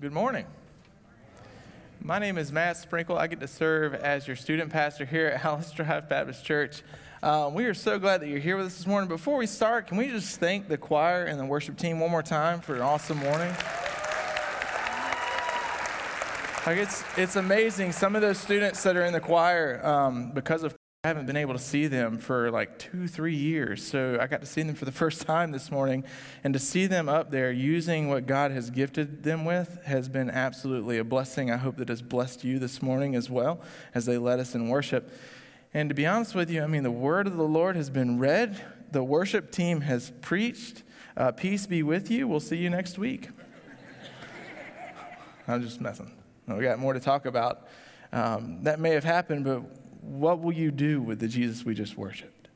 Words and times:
Good 0.00 0.12
morning. 0.12 0.46
My 2.00 2.20
name 2.20 2.38
is 2.38 2.52
Matt 2.52 2.76
Sprinkle. 2.76 3.18
I 3.18 3.26
get 3.26 3.40
to 3.40 3.48
serve 3.48 3.94
as 3.94 4.28
your 4.28 4.36
student 4.36 4.70
pastor 4.70 5.04
here 5.04 5.26
at 5.26 5.44
Alice 5.44 5.72
Drive 5.72 6.08
Baptist 6.08 6.44
Church. 6.44 6.84
Um, 7.20 7.52
we 7.52 7.64
are 7.64 7.74
so 7.74 7.98
glad 7.98 8.20
that 8.20 8.28
you're 8.28 8.38
here 8.38 8.56
with 8.56 8.66
us 8.66 8.76
this 8.76 8.86
morning. 8.86 9.08
Before 9.08 9.36
we 9.36 9.48
start, 9.48 9.88
can 9.88 9.96
we 9.96 10.06
just 10.06 10.38
thank 10.38 10.68
the 10.68 10.78
choir 10.78 11.24
and 11.24 11.40
the 11.40 11.44
worship 11.44 11.76
team 11.76 11.98
one 11.98 12.12
more 12.12 12.22
time 12.22 12.60
for 12.60 12.76
an 12.76 12.80
awesome 12.80 13.18
morning? 13.18 13.52
Like 16.64 16.78
it's, 16.78 17.02
it's 17.16 17.34
amazing. 17.34 17.90
Some 17.90 18.14
of 18.14 18.22
those 18.22 18.38
students 18.38 18.80
that 18.84 18.96
are 18.96 19.04
in 19.04 19.12
the 19.12 19.18
choir, 19.18 19.84
um, 19.84 20.30
because 20.30 20.62
of 20.62 20.77
I 21.04 21.06
haven't 21.06 21.26
been 21.26 21.36
able 21.36 21.52
to 21.52 21.60
see 21.60 21.86
them 21.86 22.18
for 22.18 22.50
like 22.50 22.76
two, 22.76 23.06
three 23.06 23.36
years. 23.36 23.86
So 23.86 24.18
I 24.20 24.26
got 24.26 24.40
to 24.40 24.48
see 24.48 24.64
them 24.64 24.74
for 24.74 24.84
the 24.84 24.90
first 25.04 25.22
time 25.22 25.52
this 25.52 25.70
morning. 25.70 26.02
And 26.42 26.52
to 26.54 26.58
see 26.58 26.88
them 26.88 27.08
up 27.08 27.30
there 27.30 27.52
using 27.52 28.08
what 28.08 28.26
God 28.26 28.50
has 28.50 28.68
gifted 28.68 29.22
them 29.22 29.44
with 29.44 29.78
has 29.84 30.08
been 30.08 30.28
absolutely 30.28 30.98
a 30.98 31.04
blessing. 31.04 31.52
I 31.52 31.56
hope 31.56 31.76
that 31.76 31.88
has 31.88 32.02
blessed 32.02 32.42
you 32.42 32.58
this 32.58 32.82
morning 32.82 33.14
as 33.14 33.30
well 33.30 33.60
as 33.94 34.06
they 34.06 34.18
led 34.18 34.40
us 34.40 34.56
in 34.56 34.68
worship. 34.68 35.12
And 35.72 35.88
to 35.88 35.94
be 35.94 36.04
honest 36.04 36.34
with 36.34 36.50
you, 36.50 36.64
I 36.64 36.66
mean, 36.66 36.82
the 36.82 36.90
word 36.90 37.28
of 37.28 37.36
the 37.36 37.44
Lord 37.44 37.76
has 37.76 37.90
been 37.90 38.18
read, 38.18 38.60
the 38.90 39.04
worship 39.04 39.52
team 39.52 39.82
has 39.82 40.10
preached. 40.20 40.82
Uh, 41.16 41.30
peace 41.30 41.64
be 41.64 41.84
with 41.84 42.10
you. 42.10 42.26
We'll 42.26 42.40
see 42.40 42.56
you 42.56 42.70
next 42.70 42.98
week. 42.98 43.28
I'm 45.46 45.62
just 45.62 45.80
messing. 45.80 46.10
We 46.48 46.64
got 46.64 46.80
more 46.80 46.92
to 46.92 47.00
talk 47.00 47.24
about. 47.24 47.68
Um, 48.12 48.64
that 48.64 48.80
may 48.80 48.90
have 48.90 49.04
happened, 49.04 49.44
but 49.44 49.62
what 50.00 50.40
will 50.40 50.52
you 50.52 50.70
do 50.70 51.00
with 51.00 51.20
the 51.20 51.28
Jesus 51.28 51.64
we 51.64 51.74
just 51.74 51.96
worshiped? 51.96 52.48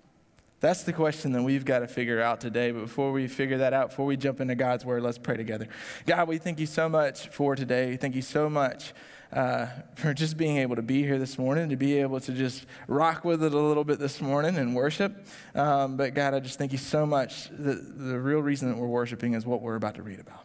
That's 0.61 0.85
the 0.85 0.93
question 0.93 1.33
that 1.33 1.43
we've 1.43 1.65
got 1.65 1.81
to 1.81 1.89
figure 1.89 2.23
out 2.23 2.41
today. 2.41 2.71
But 2.71 2.83
before 2.83 3.11
we 3.11 3.27
figure 3.27 3.59
that 3.59 3.73
out, 3.73 3.91
before 3.91 4.07
we 4.07 4.17
jump 4.17 4.41
into 4.41 4.55
God's 4.55 4.85
word, 4.85 5.03
let's 5.03 5.19
pray 5.19 5.37
together. 5.37 5.67
God, 6.07 6.29
we 6.29 6.39
thank 6.39 6.61
you 6.61 6.67
so 6.67 6.89
much 6.89 7.29
for 7.31 7.57
today. 7.57 7.97
Thank 7.97 8.15
you 8.15 8.23
so 8.23 8.49
much 8.49 8.93
uh, 9.33 9.67
for 9.97 10.15
just 10.15 10.37
being 10.37 10.59
able 10.59 10.77
to 10.77 10.83
be 10.83 11.03
here 11.03 11.19
this 11.19 11.37
morning, 11.37 11.71
to 11.71 11.77
be 11.77 11.99
able 11.99 12.21
to 12.21 12.33
just 12.33 12.67
rock 12.87 13.25
with 13.25 13.43
it 13.43 13.53
a 13.53 13.59
little 13.59 13.83
bit 13.83 13.99
this 13.99 14.21
morning 14.21 14.57
and 14.57 14.75
worship. 14.77 15.27
Um, 15.57 15.97
but 15.97 16.15
God, 16.15 16.33
I 16.33 16.39
just 16.39 16.59
thank 16.59 16.71
you 16.71 16.79
so 16.79 17.07
much. 17.07 17.49
The, 17.49 17.75
the 17.75 18.21
real 18.21 18.41
reason 18.41 18.69
that 18.69 18.79
we're 18.79 18.87
worshiping 18.87 19.35
is 19.35 19.45
what 19.45 19.63
we're 19.63 19.75
about 19.75 19.97
to 19.97 20.03
read 20.03 20.21
about. 20.21 20.45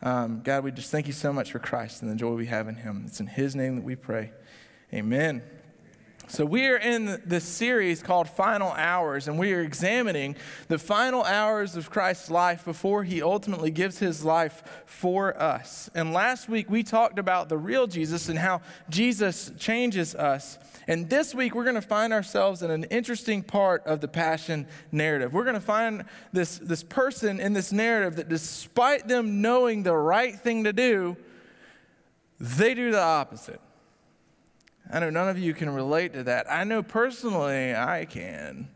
Um, 0.00 0.40
God, 0.42 0.64
we 0.64 0.72
just 0.72 0.90
thank 0.90 1.06
you 1.06 1.12
so 1.12 1.32
much 1.32 1.52
for 1.52 1.60
Christ 1.60 2.02
and 2.02 2.10
the 2.10 2.16
joy 2.16 2.32
we 2.32 2.46
have 2.46 2.66
in 2.66 2.74
him. 2.74 3.04
It's 3.06 3.20
in 3.20 3.28
his 3.28 3.54
name 3.54 3.76
that 3.76 3.84
we 3.84 3.94
pray. 3.94 4.32
Amen. 4.92 5.42
So, 6.30 6.44
we 6.44 6.66
are 6.66 6.76
in 6.76 7.22
this 7.24 7.42
series 7.42 8.02
called 8.02 8.28
Final 8.28 8.70
Hours, 8.72 9.28
and 9.28 9.38
we 9.38 9.54
are 9.54 9.62
examining 9.62 10.36
the 10.68 10.76
final 10.76 11.24
hours 11.24 11.74
of 11.74 11.88
Christ's 11.88 12.30
life 12.30 12.66
before 12.66 13.02
he 13.02 13.22
ultimately 13.22 13.70
gives 13.70 13.98
his 13.98 14.22
life 14.26 14.62
for 14.84 15.40
us. 15.40 15.88
And 15.94 16.12
last 16.12 16.46
week 16.46 16.68
we 16.68 16.82
talked 16.82 17.18
about 17.18 17.48
the 17.48 17.56
real 17.56 17.86
Jesus 17.86 18.28
and 18.28 18.38
how 18.38 18.60
Jesus 18.90 19.52
changes 19.58 20.14
us. 20.14 20.58
And 20.86 21.08
this 21.08 21.34
week 21.34 21.54
we're 21.54 21.64
going 21.64 21.76
to 21.76 21.80
find 21.80 22.12
ourselves 22.12 22.62
in 22.62 22.70
an 22.70 22.84
interesting 22.84 23.42
part 23.42 23.86
of 23.86 24.02
the 24.02 24.08
Passion 24.08 24.66
narrative. 24.92 25.32
We're 25.32 25.44
going 25.44 25.54
to 25.54 25.60
find 25.62 26.04
this, 26.34 26.58
this 26.58 26.82
person 26.82 27.40
in 27.40 27.54
this 27.54 27.72
narrative 27.72 28.16
that, 28.16 28.28
despite 28.28 29.08
them 29.08 29.40
knowing 29.40 29.82
the 29.82 29.96
right 29.96 30.38
thing 30.38 30.64
to 30.64 30.74
do, 30.74 31.16
they 32.38 32.74
do 32.74 32.90
the 32.90 33.00
opposite. 33.00 33.62
I 34.90 35.00
know 35.00 35.10
none 35.10 35.28
of 35.28 35.38
you 35.38 35.52
can 35.54 35.70
relate 35.70 36.14
to 36.14 36.22
that. 36.24 36.50
I 36.50 36.64
know 36.64 36.82
personally 36.82 37.74
I 37.74 38.06
can. 38.06 38.68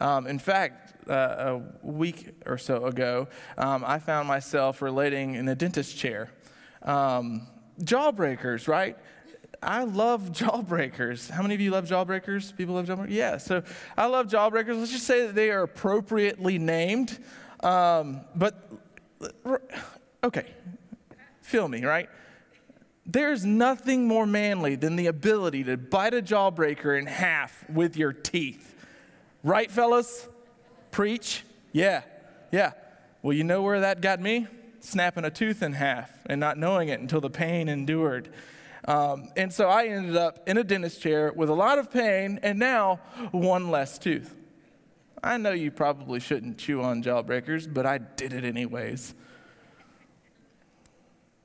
Um, 0.00 0.26
in 0.26 0.38
fact, 0.38 1.08
uh, 1.08 1.12
a 1.12 1.86
week 1.86 2.30
or 2.46 2.56
so 2.56 2.86
ago, 2.86 3.28
um, 3.58 3.84
I 3.86 3.98
found 3.98 4.28
myself 4.28 4.80
relating 4.80 5.34
in 5.34 5.48
a 5.48 5.54
dentist 5.54 5.96
chair. 5.96 6.30
Um, 6.82 7.46
jawbreakers, 7.82 8.68
right? 8.68 8.96
I 9.62 9.84
love 9.84 10.32
jawbreakers. 10.32 11.28
How 11.28 11.42
many 11.42 11.54
of 11.54 11.60
you 11.60 11.70
love 11.70 11.86
jawbreakers? 11.86 12.56
People 12.56 12.76
love 12.76 12.86
jawbreakers? 12.86 13.10
Yeah, 13.10 13.36
so 13.36 13.62
I 13.96 14.06
love 14.06 14.28
jawbreakers. 14.28 14.78
Let's 14.78 14.92
just 14.92 15.06
say 15.06 15.26
that 15.26 15.34
they 15.34 15.50
are 15.50 15.62
appropriately 15.62 16.58
named. 16.58 17.18
Um, 17.62 18.22
but, 18.34 18.54
okay, 20.24 20.46
feel 21.42 21.68
me, 21.68 21.84
right? 21.84 22.08
There's 23.06 23.44
nothing 23.44 24.06
more 24.06 24.26
manly 24.26 24.76
than 24.76 24.96
the 24.96 25.06
ability 25.06 25.64
to 25.64 25.76
bite 25.76 26.14
a 26.14 26.22
jawbreaker 26.22 26.98
in 26.98 27.06
half 27.06 27.68
with 27.68 27.96
your 27.96 28.12
teeth. 28.12 28.74
Right, 29.42 29.70
fellas? 29.70 30.28
Preach? 30.90 31.44
Yeah, 31.72 32.02
yeah. 32.52 32.72
Well, 33.22 33.32
you 33.32 33.44
know 33.44 33.62
where 33.62 33.80
that 33.80 34.00
got 34.00 34.20
me? 34.20 34.46
Snapping 34.80 35.24
a 35.24 35.30
tooth 35.30 35.62
in 35.62 35.72
half 35.72 36.10
and 36.26 36.40
not 36.40 36.58
knowing 36.58 36.88
it 36.88 37.00
until 37.00 37.20
the 37.20 37.30
pain 37.30 37.68
endured. 37.68 38.32
Um, 38.86 39.28
and 39.36 39.52
so 39.52 39.68
I 39.68 39.86
ended 39.86 40.16
up 40.16 40.48
in 40.48 40.56
a 40.56 40.64
dentist 40.64 41.02
chair 41.02 41.32
with 41.34 41.50
a 41.50 41.54
lot 41.54 41.78
of 41.78 41.90
pain 41.90 42.40
and 42.42 42.58
now 42.58 43.00
one 43.30 43.70
less 43.70 43.98
tooth. 43.98 44.34
I 45.22 45.36
know 45.36 45.52
you 45.52 45.70
probably 45.70 46.18
shouldn't 46.18 46.58
chew 46.58 46.80
on 46.82 47.02
jawbreakers, 47.02 47.72
but 47.72 47.84
I 47.84 47.98
did 47.98 48.32
it 48.32 48.44
anyways. 48.44 49.14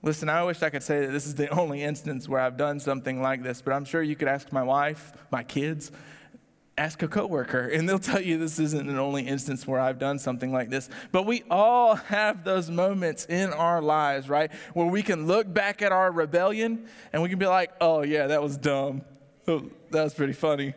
Listen, 0.05 0.29
I 0.29 0.43
wish 0.43 0.61
I 0.61 0.69
could 0.69 0.83
say 0.83 1.01
that 1.01 1.11
this 1.11 1.25
is 1.25 1.33
the 1.33 1.49
only 1.59 1.81
instance 1.81 2.29
where 2.29 2.39
I've 2.39 2.57
done 2.57 2.79
something 2.79 3.23
like 3.23 3.41
this, 3.41 3.61
but 3.61 3.73
I'm 3.73 3.85
sure 3.85 4.03
you 4.03 4.15
could 4.15 4.27
ask 4.27 4.51
my 4.51 4.61
wife, 4.61 5.11
my 5.31 5.43
kids, 5.43 5.91
ask 6.77 7.01
a 7.01 7.07
coworker, 7.07 7.67
and 7.73 7.89
they'll 7.89 7.97
tell 7.97 8.21
you 8.21 8.37
this 8.37 8.59
isn't 8.59 8.85
the 8.85 8.99
only 8.99 9.23
instance 9.23 9.65
where 9.65 9.79
I've 9.79 9.97
done 9.97 10.19
something 10.19 10.53
like 10.53 10.69
this. 10.69 10.89
But 11.11 11.25
we 11.25 11.43
all 11.49 11.95
have 11.95 12.43
those 12.43 12.69
moments 12.69 13.25
in 13.25 13.51
our 13.51 13.81
lives, 13.81 14.29
right? 14.29 14.51
Where 14.75 14.85
we 14.85 15.01
can 15.01 15.25
look 15.25 15.51
back 15.51 15.81
at 15.81 15.91
our 15.91 16.11
rebellion 16.11 16.85
and 17.11 17.23
we 17.23 17.29
can 17.29 17.39
be 17.39 17.47
like, 17.47 17.71
oh, 17.81 18.03
yeah, 18.03 18.27
that 18.27 18.43
was 18.43 18.57
dumb. 18.57 19.01
Oh, 19.47 19.71
that 19.89 20.03
was 20.03 20.13
pretty 20.13 20.33
funny. 20.33 20.75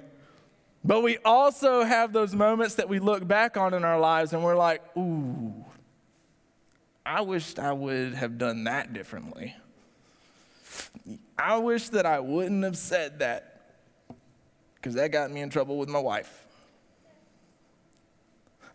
But 0.83 1.03
we 1.03 1.19
also 1.19 1.85
have 1.85 2.15
those 2.15 2.35
moments 2.35 2.77
that 2.77 2.89
we 2.89 2.99
look 2.99 3.29
back 3.29 3.59
on 3.59 3.75
in 3.75 3.85
our 3.85 4.01
lives 4.01 4.33
and 4.33 4.43
we're 4.43 4.57
like, 4.57 4.81
ooh, 4.97 5.67
I 7.09 7.23
wished 7.23 7.59
I 7.59 7.73
would 7.73 8.13
have 8.13 8.37
done 8.37 8.65
that 8.65 8.93
differently. 8.93 9.57
I 11.39 11.57
wish 11.57 11.89
that 11.89 12.05
I 12.05 12.21
wouldn't 12.21 12.63
have 12.65 12.77
said 12.77 13.21
that 13.21 13.63
because 14.75 14.95
that 14.97 15.11
got 15.11 15.31
me 15.31 15.41
in 15.41 15.49
trouble 15.49 15.79
with 15.79 15.89
my 15.89 16.01
wife. 16.01 16.47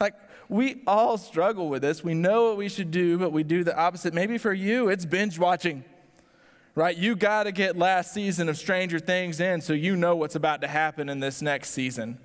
Like, 0.01 0.15
we 0.49 0.81
all 0.87 1.19
struggle 1.19 1.69
with 1.69 1.83
this. 1.83 2.03
We 2.03 2.15
know 2.15 2.45
what 2.45 2.57
we 2.57 2.69
should 2.69 2.89
do, 2.89 3.19
but 3.19 3.31
we 3.31 3.43
do 3.43 3.63
the 3.63 3.77
opposite. 3.77 4.15
Maybe 4.15 4.39
for 4.39 4.51
you, 4.51 4.89
it's 4.89 5.05
binge 5.05 5.37
watching, 5.37 5.83
right? 6.73 6.97
You 6.97 7.15
got 7.15 7.43
to 7.43 7.51
get 7.51 7.77
last 7.77 8.15
season 8.15 8.49
of 8.49 8.57
Stranger 8.57 8.97
Things 8.97 9.41
in 9.41 9.61
so 9.61 9.73
you 9.73 9.95
know 9.95 10.15
what's 10.15 10.35
about 10.35 10.61
to 10.61 10.67
happen 10.67 11.07
in 11.07 11.19
this 11.19 11.43
next 11.43 11.69
season. 11.69 12.17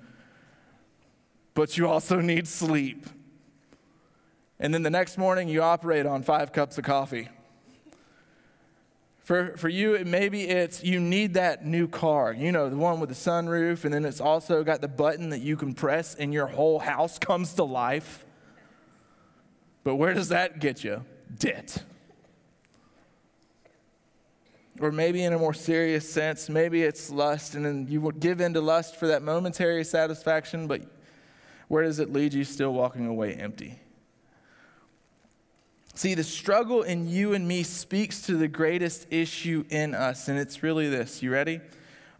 But 1.53 1.77
you 1.77 1.87
also 1.87 2.19
need 2.19 2.47
sleep 2.47 3.05
and 4.59 4.73
then 4.73 4.83
the 4.83 4.89
next 4.89 5.17
morning 5.17 5.47
you 5.47 5.61
operate 5.61 6.05
on 6.05 6.21
five 6.23 6.51
cups 6.51 6.77
of 6.77 6.83
coffee. 6.83 7.29
For, 9.29 9.55
for 9.57 9.69
you, 9.69 10.03
maybe 10.05 10.49
it's 10.49 10.83
you 10.83 10.99
need 10.99 11.35
that 11.35 11.63
new 11.63 11.87
car, 11.87 12.33
you 12.33 12.51
know, 12.51 12.67
the 12.67 12.75
one 12.75 12.99
with 12.99 13.09
the 13.09 13.15
sunroof, 13.15 13.85
and 13.85 13.93
then 13.93 14.03
it's 14.03 14.19
also 14.19 14.63
got 14.63 14.81
the 14.81 14.87
button 14.87 15.29
that 15.29 15.41
you 15.41 15.55
can 15.55 15.75
press 15.75 16.15
and 16.15 16.33
your 16.33 16.47
whole 16.47 16.79
house 16.79 17.19
comes 17.19 17.53
to 17.53 17.63
life. 17.63 18.25
But 19.83 19.95
where 19.95 20.13
does 20.13 20.29
that 20.29 20.59
get 20.59 20.83
you? 20.83 21.05
Debt. 21.37 21.83
Or 24.81 24.91
maybe 24.91 25.23
in 25.23 25.33
a 25.33 25.37
more 25.37 25.53
serious 25.53 26.11
sense, 26.11 26.49
maybe 26.49 26.81
it's 26.81 27.11
lust, 27.11 27.53
and 27.53 27.63
then 27.63 27.87
you 27.87 28.01
would 28.01 28.19
give 28.19 28.41
in 28.41 28.53
to 28.55 28.61
lust 28.61 28.95
for 28.95 29.07
that 29.07 29.21
momentary 29.21 29.83
satisfaction, 29.83 30.67
but 30.67 30.81
where 31.67 31.83
does 31.83 31.99
it 31.99 32.11
lead 32.11 32.33
you 32.33 32.43
still 32.43 32.73
walking 32.73 33.05
away 33.05 33.35
empty? 33.35 33.79
See, 35.99 36.13
the 36.13 36.23
struggle 36.23 36.83
in 36.83 37.09
you 37.09 37.33
and 37.33 37.45
me 37.45 37.61
speaks 37.61 38.21
to 38.21 38.37
the 38.37 38.47
greatest 38.47 39.07
issue 39.11 39.65
in 39.69 39.93
us, 39.93 40.29
and 40.29 40.39
it's 40.39 40.63
really 40.63 40.87
this. 40.87 41.21
You 41.21 41.29
ready? 41.29 41.59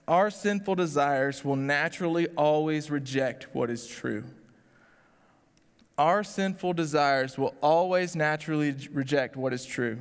Our 0.06 0.30
sinful 0.30 0.76
desires 0.76 1.46
will 1.46 1.56
naturally 1.56 2.28
always 2.36 2.92
reject 2.92 3.56
what 3.56 3.70
is 3.70 3.88
true. 3.88 4.26
Our 5.98 6.26
sinful 6.26 6.74
desires 6.74 7.38
will 7.38 7.56
always 7.62 8.18
naturally 8.18 8.76
reject 8.92 9.38
what 9.38 9.54
is 9.54 9.64
true. 9.64 9.98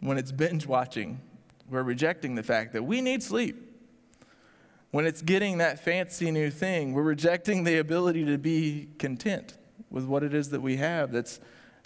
When 0.00 0.18
it's 0.18 0.32
binge 0.32 0.66
watching, 0.66 1.20
we're 1.70 1.84
rejecting 1.84 2.34
the 2.34 2.42
fact 2.42 2.72
that 2.72 2.82
we 2.82 3.00
need 3.00 3.22
sleep. 3.22 3.54
When 4.90 5.06
it's 5.06 5.22
getting 5.22 5.58
that 5.58 5.78
fancy 5.78 6.32
new 6.32 6.50
thing, 6.50 6.92
we're 6.92 7.02
rejecting 7.02 7.62
the 7.62 7.78
ability 7.78 8.24
to 8.24 8.36
be 8.36 8.88
content 8.98 9.56
with 9.90 10.06
what 10.06 10.24
it 10.24 10.34
is 10.34 10.50
that 10.50 10.60
we 10.60 10.78
have 10.78 11.12
that's 11.12 11.38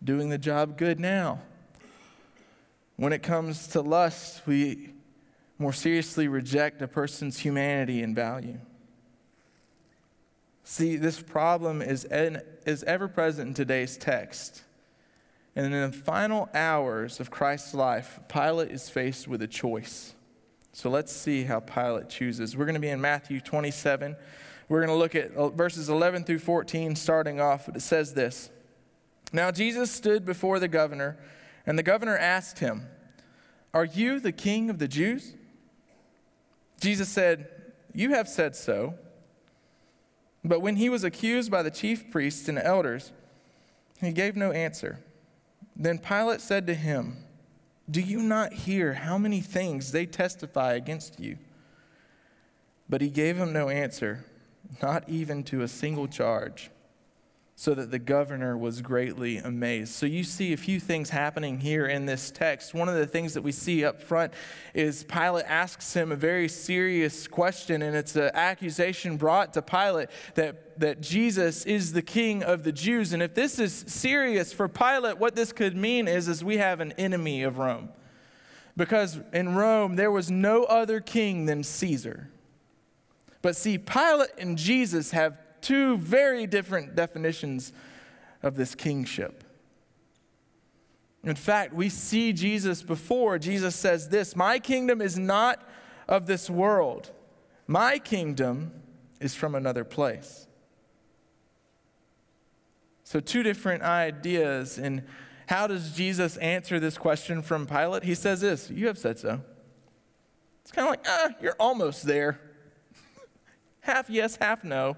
doing 0.03 0.29
the 0.29 0.39
job 0.39 0.77
good 0.77 1.01
now. 1.01 1.41
When 2.97 3.13
it 3.13 3.23
comes 3.23 3.69
to 3.69 3.81
lust, 3.81 4.47
we 4.47 4.95
more 5.59 5.73
seriously 5.73 6.29
reject 6.29 6.83
a 6.83 6.89
person's 6.89 7.39
humanity 7.39 8.03
and 8.03 8.15
value. 8.15 8.59
See, 10.65 10.97
this 10.97 11.21
problem 11.21 11.81
is, 11.81 12.05
is 12.05 12.83
ever 12.85 13.09
present 13.09 13.49
in 13.49 13.55
today's 13.55 13.97
text. 13.97 14.63
And 15.55 15.73
in 15.73 15.91
the 15.91 15.97
final 15.97 16.51
hours 16.53 17.21
of 17.21 17.31
Christ's 17.31 17.73
life, 17.73 18.21
Pilate 18.29 18.71
is 18.71 18.91
faced 18.91 19.29
with 19.29 19.41
a 19.43 19.47
choice. 19.47 20.15
So 20.73 20.91
let's 20.91 21.13
see 21.13 21.45
how 21.45 21.61
Pilate 21.61 22.11
chooses. 22.11 22.57
We're 22.57 22.67
going 22.67 22.75
to 22.75 22.81
be 22.81 22.91
in 22.91 23.01
Matthew 23.01 23.41
27. 23.41 24.17
We're 24.69 24.81
going 24.85 24.95
to 24.95 24.99
look 24.99 25.15
at 25.15 25.35
uh, 25.35 25.49
verses 25.49 25.89
11 25.89 26.25
through 26.25 26.41
14, 26.41 26.97
starting 26.97 27.41
off. 27.41 27.69
It 27.69 27.81
says 27.81 28.13
this 28.13 28.51
Now 29.37 29.51
Jesus 29.51 29.91
stood 29.91 30.25
before 30.25 30.59
the 30.59 30.67
governor, 30.67 31.19
and 31.67 31.79
the 31.79 31.83
governor 31.83 32.17
asked 32.17 32.61
him, 32.61 32.87
Are 33.75 33.85
you 33.85 34.19
the 34.19 34.33
king 34.33 34.71
of 34.71 34.79
the 34.79 34.89
Jews? 34.89 35.35
Jesus 36.81 37.11
said, 37.11 37.47
You 37.93 38.15
have 38.15 38.31
said 38.31 38.57
so. 38.57 38.95
But 40.43 40.63
when 40.63 40.77
he 40.77 40.89
was 40.89 41.05
accused 41.05 41.51
by 41.51 41.63
the 41.63 41.71
chief 41.71 42.11
priests 42.11 42.49
and 42.49 42.59
elders, 42.59 43.13
he 44.01 44.11
gave 44.11 44.37
no 44.37 44.53
answer. 44.53 45.01
Then 45.77 45.99
Pilate 45.99 46.41
said 46.41 46.67
to 46.69 46.75
him, 46.75 47.19
Do 47.91 48.01
you 48.01 48.21
not 48.21 48.55
hear 48.55 48.95
how 48.95 49.19
many 49.19 49.43
things 49.43 49.93
they 49.93 50.07
testify 50.07 50.73
against 50.73 51.21
you? 51.21 51.37
But 52.89 53.03
he 53.03 53.11
gave 53.11 53.37
him 53.37 53.53
no 53.53 53.69
answer, 53.69 54.25
not 54.81 55.07
even 55.11 55.45
to 55.45 55.61
a 55.61 55.69
single 55.69 56.09
charge 56.09 56.71
so 57.59 57.73
that 57.73 57.91
the 57.91 57.99
governor 57.99 58.55
was 58.55 58.83
greatly 58.83 59.39
amazed. 59.39 59.95
So 59.95 60.05
you 60.05 60.25
see 60.25 60.53
a 60.53 60.59
few 60.59 60.79
things 60.79 61.09
happening 61.09 61.59
here 61.59 61.87
in 61.87 62.05
this 62.05 62.31
text. 62.31 62.75
One 62.75 62.87
of 62.87 62.97
the 62.97 63.07
things 63.07 63.33
that 63.33 63.41
we 63.41 63.51
see 63.51 63.83
up 63.83 64.03
front 64.03 64.35
is 64.75 65.05
Pilate 65.05 65.47
asks 65.47 65.95
him 65.95 66.13
a 66.13 66.17
very 66.17 66.49
serious 66.49 67.27
question, 67.27 67.81
and 67.81 67.97
it's 67.97 68.15
an 68.15 68.31
accusation 68.35 69.17
brought 69.17 69.55
to 69.55 69.63
Pilate 69.63 70.11
that, 70.35 70.79
that 70.79 71.01
Jesus 71.01 71.65
is 71.65 71.95
the 71.95 72.03
king 72.03 72.43
of 72.43 72.63
the 72.63 72.73
Jews. 72.73 73.15
And 73.15 73.23
if 73.23 73.35
this 73.35 73.59
is 73.59 73.87
serious 73.89 74.53
for 74.53 74.69
Pilate, 74.69 75.17
what 75.17 75.35
this 75.35 75.51
could 75.51 75.75
mean 75.75 76.09
is, 76.09 76.29
is 76.29 76.45
we 76.45 76.59
have 76.59 76.81
an 76.81 76.93
enemy 76.93 77.43
of 77.43 77.57
Rome. 77.57 77.89
Because 78.77 79.19
in 79.33 79.55
Rome, 79.55 79.97
there 79.97 80.11
was 80.11 80.31
no 80.31 80.65
other 80.65 81.01
king 81.01 81.47
than 81.47 81.65
Caesar. 81.65 82.29
But 83.41 83.57
see, 83.57 83.79
Pilate 83.79 84.29
and 84.37 84.59
Jesus 84.59 85.13
have 85.13 85.39
two 85.61 85.97
very 85.99 86.47
different 86.47 86.95
definitions 86.95 87.73
of 88.43 88.57
this 88.57 88.75
kingship. 88.75 89.45
In 91.25 91.35
fact, 91.35 91.75
we 91.75 91.89
see 91.89 92.33
Jesus 92.33 92.83
before. 92.83 93.39
Jesus 93.39 93.75
says 93.75 94.09
this 94.09 94.37
My 94.37 94.59
kingdom 94.59 95.01
is 95.01 95.19
not 95.19 95.69
of 96.09 96.27
this 96.27 96.49
world, 96.49 97.11
my 97.67 97.99
kingdom 97.99 98.73
is 99.21 99.35
from 99.35 99.55
another 99.55 99.85
place. 99.85 100.47
So, 103.03 103.21
two 103.21 103.43
different 103.43 103.83
ideas. 103.83 104.79
And 104.79 105.05
how 105.47 105.69
does 105.69 105.93
Jesus 105.93 106.37
answer 106.39 106.81
this 106.81 106.99
question 106.99 107.41
from 107.41 107.67
Pilate? 107.67 108.03
He 108.03 108.15
says 108.15 108.41
this 108.41 108.71
You 108.71 108.87
have 108.89 108.99
said 108.99 109.19
so. 109.19 109.41
It's 110.63 110.73
kind 110.73 110.89
of 110.89 110.91
like, 110.91 111.07
ah, 111.07 111.31
you're 111.41 111.55
almost 111.61 112.05
there. 112.05 112.41
half 113.81 114.11
yes, 114.11 114.37
half 114.41 114.65
no. 114.65 114.97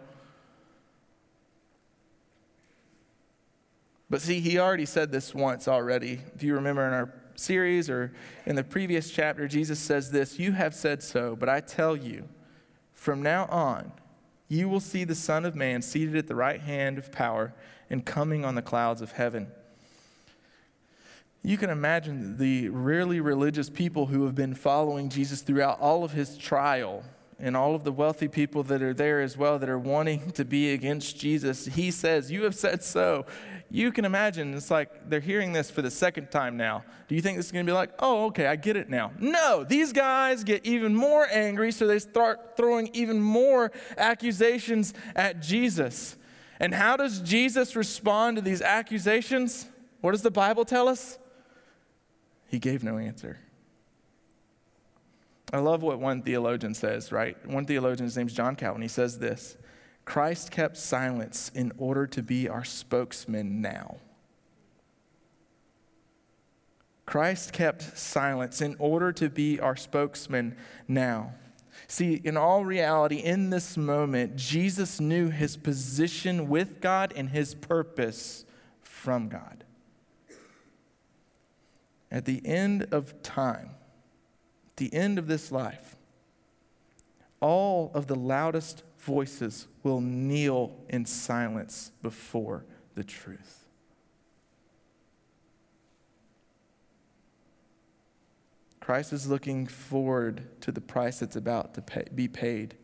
But 4.11 4.23
see, 4.23 4.41
he 4.41 4.59
already 4.59 4.87
said 4.87 5.13
this 5.13 5.35
once 5.35 5.69
already. 5.69 6.21
If 6.35 6.43
you 6.43 6.55
remember 6.55 6.87
in 6.87 6.93
our 6.93 7.13
series 7.37 7.91
or 7.91 8.13
in 8.47 8.57
the 8.57 8.65
previous 8.65 9.11
chapter, 9.11 9.47
Jesus 9.47 9.79
says 9.79 10.11
this 10.11 10.39
You 10.39 10.53
have 10.53 10.75
said 10.75 11.03
so, 11.03 11.37
but 11.37 11.49
I 11.49 11.61
tell 11.61 11.97
you, 11.97 12.29
from 12.93 13.23
now 13.23 13.47
on, 13.47 13.93
you 14.49 14.69
will 14.69 14.81
see 14.81 15.05
the 15.05 15.15
Son 15.15 15.45
of 15.45 15.55
Man 15.55 15.83
seated 15.83 16.17
at 16.17 16.27
the 16.27 16.35
right 16.35 16.61
hand 16.61 16.99
of 16.99 17.13
power 17.13 17.53
and 17.91 18.05
coming 18.05 18.45
on 18.45 18.55
the 18.55 18.63
clouds 18.63 19.03
of 19.03 19.13
heaven. 19.13 19.49
You 21.43 21.57
can 21.57 21.71
imagine 21.71 22.37
the 22.37 22.69
really 22.71 23.21
religious 23.21 23.71
people 23.71 24.07
who 24.07 24.25
have 24.25 24.35
been 24.35 24.55
following 24.55 25.09
Jesus 25.09 25.43
throughout 25.43 25.81
all 25.81 26.03
of 26.03 26.13
his 26.13 26.37
trial 26.37 27.05
and 27.39 27.57
all 27.57 27.75
of 27.75 27.85
the 27.85 27.93
wealthy 27.93 28.27
people 28.27 28.63
that 28.65 28.83
are 28.83 28.93
there 28.93 29.21
as 29.21 29.37
well 29.37 29.59
that 29.59 29.69
are 29.69 29.79
wanting 29.79 30.33
to 30.33 30.45
be 30.45 30.73
against 30.73 31.19
Jesus. 31.19 31.67
He 31.67 31.91
says, 31.91 32.33
You 32.33 32.43
have 32.43 32.55
said 32.55 32.83
so 32.83 33.27
you 33.71 33.93
can 33.93 34.05
imagine 34.05 34.55
it's 34.55 34.71
like 34.71 35.11
they're 35.11 35.21
hearing 35.21 35.53
this 35.53 35.71
for 35.71 35.83
the 35.83 35.91
second 35.91 36.31
time 36.31 36.57
now. 36.57 36.85
Do 37.07 37.15
you 37.15 37.21
think 37.21 37.37
this 37.37 37.47
is 37.47 37.53
going 37.53 37.67
to 37.67 37.71
be 37.71 37.75
like, 37.75 37.91
oh, 37.99 38.27
okay, 38.27 38.47
I 38.47 38.57
get 38.57 38.77
it 38.77 38.89
now? 38.89 39.13
No, 39.19 39.65
these 39.65 39.93
guys 39.93 40.43
get 40.43 40.65
even 40.65 40.95
more 40.95 41.27
angry, 41.31 41.71
so 41.73 41.87
they 41.87 41.99
start 41.99 42.57
throwing 42.57 42.89
even 42.95 43.21
more 43.21 43.71
accusations 43.99 44.95
at 45.15 45.41
Jesus. 45.41 46.17
And 46.61 46.75
how 46.75 46.97
does 46.97 47.21
Jesus 47.21 47.77
respond 47.77 48.37
to 48.37 48.43
these 48.43 48.63
accusations? 48.63 49.69
What 50.01 50.13
does 50.13 50.23
the 50.23 50.31
Bible 50.31 50.65
tell 50.65 50.89
us? 50.89 51.19
He 52.49 52.59
gave 52.59 52.83
no 52.83 52.97
answer. 52.97 53.39
I 55.53 55.59
love 55.59 55.83
what 55.83 55.99
one 55.99 56.23
theologian 56.23 56.75
says, 56.75 57.13
right? 57.13 57.37
One 57.47 57.65
theologian, 57.65 58.05
his 58.05 58.17
name's 58.17 58.33
John 58.33 58.57
Calvin, 58.57 58.83
he 58.83 58.89
says 58.89 59.19
this 59.19 59.57
Christ 60.09 60.51
kept 60.51 60.79
silence 60.79 61.51
in 61.55 61.71
order 61.77 62.07
to 62.07 62.23
be 62.23 62.49
our 62.49 62.65
spokesman 62.65 63.61
now. 63.61 63.99
Christ 67.05 67.53
kept 67.53 67.99
silence 67.99 68.63
in 68.63 68.75
order 68.79 69.13
to 69.13 69.29
be 69.29 69.61
our 69.61 69.77
spokesman 69.77 70.57
now. 70.89 71.35
See, 71.89 72.23
in 72.25 72.39
all 72.39 72.65
reality, 72.65 73.17
in 73.17 73.51
this 73.51 73.77
moment, 73.77 74.35
Jesus 74.37 74.99
knew 74.99 75.29
his 75.29 75.59
position 75.59 76.49
with 76.49 76.81
God 76.81 77.13
and 77.15 77.29
his 77.29 77.55
purpose 77.55 78.47
from 78.81 79.29
God. 79.29 79.63
At 82.11 82.25
the 82.25 82.41
end 82.47 82.87
of 82.93 83.21
time, 83.23 83.73
the 84.77 84.91
end 84.95 85.19
of 85.19 85.27
this 85.27 85.53
life, 85.53 85.97
all 87.41 87.91
of 87.93 88.07
the 88.07 88.17
loudest 88.17 88.85
voices 88.99 89.67
will 89.83 90.01
kneel 90.01 90.77
in 90.89 91.05
silence 91.05 91.93
before 92.03 92.65
the 92.95 93.05
truth. 93.05 93.65
Christ 98.81 99.13
is 99.13 99.29
looking 99.29 99.67
forward 99.67 100.47
to 100.63 100.73
the 100.73 100.81
price 100.81 101.21
that's 101.21 101.37
about 101.37 101.75
to 101.75 101.83
pay, 101.83 102.05
be 102.15 102.27
paid. 102.27 102.75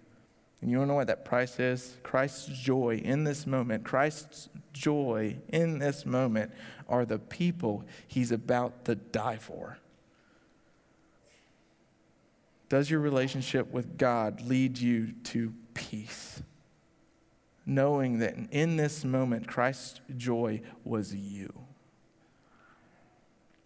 And 0.60 0.70
you 0.70 0.76
don't 0.76 0.86
know 0.86 0.94
what 0.94 1.06
that 1.06 1.24
price 1.24 1.58
is? 1.58 1.96
Christ's 2.02 2.46
joy 2.46 3.00
in 3.02 3.24
this 3.24 3.46
moment, 3.46 3.84
Christ's 3.84 4.48
joy 4.72 5.38
in 5.48 5.78
this 5.78 6.04
moment 6.04 6.52
are 6.88 7.04
the 7.04 7.18
people 7.18 7.84
he's 8.06 8.32
about 8.32 8.84
to 8.84 8.94
die 8.94 9.36
for. 9.36 9.78
Does 12.68 12.90
your 12.90 13.00
relationship 13.00 13.72
with 13.72 13.96
God 13.96 14.42
lead 14.42 14.78
you 14.78 15.12
to 15.24 15.54
peace? 15.74 16.42
Knowing 17.66 18.18
that 18.18 18.34
in 18.50 18.76
this 18.76 19.04
moment, 19.04 19.46
Christ's 19.46 20.00
joy 20.16 20.60
was 20.84 21.14
you. 21.14 21.52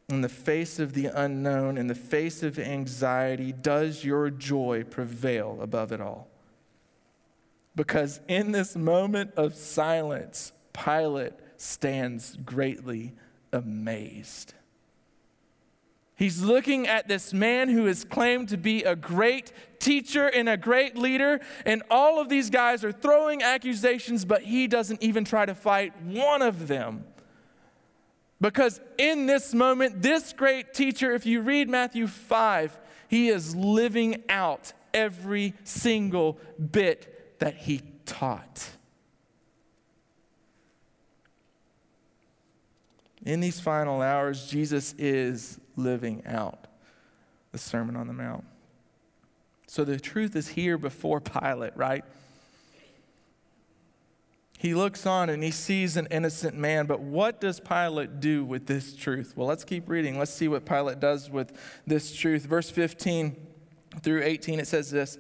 In 0.08 0.22
the 0.22 0.28
face 0.28 0.78
of 0.78 0.94
the 0.94 1.06
unknown, 1.06 1.76
in 1.76 1.86
the 1.86 1.94
face 1.94 2.42
of 2.42 2.58
anxiety, 2.58 3.52
does 3.52 4.04
your 4.04 4.30
joy 4.30 4.84
prevail 4.84 5.58
above 5.60 5.92
it 5.92 6.00
all? 6.00 6.28
Because 7.76 8.20
in 8.26 8.52
this 8.52 8.74
moment 8.74 9.32
of 9.36 9.54
silence, 9.54 10.52
Pilate 10.72 11.34
stands 11.58 12.36
greatly 12.44 13.14
amazed. 13.52 14.54
He's 16.18 16.42
looking 16.42 16.88
at 16.88 17.06
this 17.06 17.32
man 17.32 17.68
who 17.68 17.86
is 17.86 18.02
claimed 18.02 18.48
to 18.48 18.56
be 18.56 18.82
a 18.82 18.96
great 18.96 19.52
teacher 19.78 20.26
and 20.26 20.48
a 20.48 20.56
great 20.56 20.98
leader, 20.98 21.38
and 21.64 21.84
all 21.90 22.20
of 22.20 22.28
these 22.28 22.50
guys 22.50 22.82
are 22.82 22.90
throwing 22.90 23.40
accusations, 23.40 24.24
but 24.24 24.42
he 24.42 24.66
doesn't 24.66 25.00
even 25.00 25.24
try 25.24 25.46
to 25.46 25.54
fight 25.54 25.92
one 26.02 26.42
of 26.42 26.66
them. 26.66 27.04
Because 28.40 28.80
in 28.98 29.26
this 29.26 29.54
moment, 29.54 30.02
this 30.02 30.32
great 30.32 30.74
teacher, 30.74 31.12
if 31.12 31.24
you 31.24 31.40
read 31.40 31.68
Matthew 31.68 32.08
5, 32.08 32.76
he 33.06 33.28
is 33.28 33.54
living 33.54 34.24
out 34.28 34.72
every 34.92 35.54
single 35.62 36.40
bit 36.72 37.38
that 37.38 37.54
he 37.54 37.82
taught. 38.06 38.70
In 43.24 43.38
these 43.38 43.60
final 43.60 44.02
hours, 44.02 44.50
Jesus 44.50 44.96
is 44.98 45.60
living 45.78 46.22
out 46.26 46.66
the 47.52 47.58
Sermon 47.58 47.96
on 47.96 48.06
the 48.06 48.12
Mount. 48.12 48.44
So 49.66 49.84
the 49.84 49.98
truth 49.98 50.34
is 50.36 50.48
here 50.48 50.76
before 50.76 51.20
Pilate, 51.20 51.76
right? 51.76 52.04
He 54.58 54.74
looks 54.74 55.06
on 55.06 55.30
and 55.30 55.42
he 55.42 55.52
sees 55.52 55.96
an 55.96 56.08
innocent 56.10 56.56
man, 56.56 56.86
but 56.86 57.00
what 57.00 57.40
does 57.40 57.60
Pilate 57.60 58.18
do 58.18 58.44
with 58.44 58.66
this 58.66 58.96
truth? 58.96 59.34
Well, 59.36 59.46
let's 59.46 59.64
keep 59.64 59.88
reading. 59.88 60.18
Let's 60.18 60.34
see 60.34 60.48
what 60.48 60.66
Pilate 60.66 60.98
does 60.98 61.30
with 61.30 61.56
this 61.86 62.12
truth. 62.12 62.44
Verse 62.44 62.68
15 62.68 63.36
through 64.02 64.22
18, 64.24 64.58
it 64.58 64.66
says 64.66 64.90
this 64.90 65.18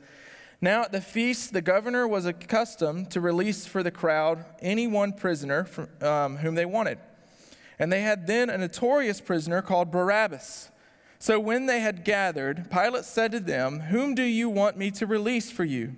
Now 0.60 0.82
at 0.82 0.90
the 0.90 1.00
feast, 1.00 1.52
the 1.52 1.62
governor 1.62 2.08
was 2.08 2.26
accustomed 2.26 3.12
to 3.12 3.20
release 3.20 3.64
for 3.64 3.84
the 3.84 3.92
crowd 3.92 4.44
any 4.60 4.88
one 4.88 5.12
prisoner 5.12 5.64
from, 5.64 5.88
um, 6.00 6.36
whom 6.38 6.56
they 6.56 6.66
wanted. 6.66 6.98
And 7.78 7.92
they 7.92 8.02
had 8.02 8.26
then 8.26 8.50
a 8.50 8.58
notorious 8.58 9.20
prisoner 9.20 9.62
called 9.62 9.90
Barabbas. 9.90 10.70
So 11.18 11.40
when 11.40 11.66
they 11.66 11.80
had 11.80 12.04
gathered, 12.04 12.70
Pilate 12.70 13.04
said 13.04 13.32
to 13.32 13.40
them, 13.40 13.80
Whom 13.80 14.14
do 14.14 14.22
you 14.22 14.48
want 14.48 14.76
me 14.76 14.90
to 14.92 15.06
release 15.06 15.50
for 15.50 15.64
you? 15.64 15.96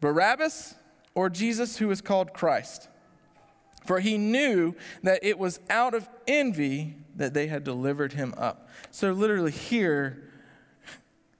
Barabbas 0.00 0.74
or 1.14 1.30
Jesus 1.30 1.78
who 1.78 1.90
is 1.90 2.00
called 2.00 2.32
Christ? 2.32 2.88
For 3.84 4.00
he 4.00 4.18
knew 4.18 4.74
that 5.02 5.20
it 5.22 5.38
was 5.38 5.60
out 5.70 5.94
of 5.94 6.08
envy 6.26 6.96
that 7.14 7.34
they 7.34 7.46
had 7.46 7.64
delivered 7.64 8.14
him 8.14 8.34
up. 8.36 8.68
So 8.90 9.12
literally 9.12 9.52
here, 9.52 10.30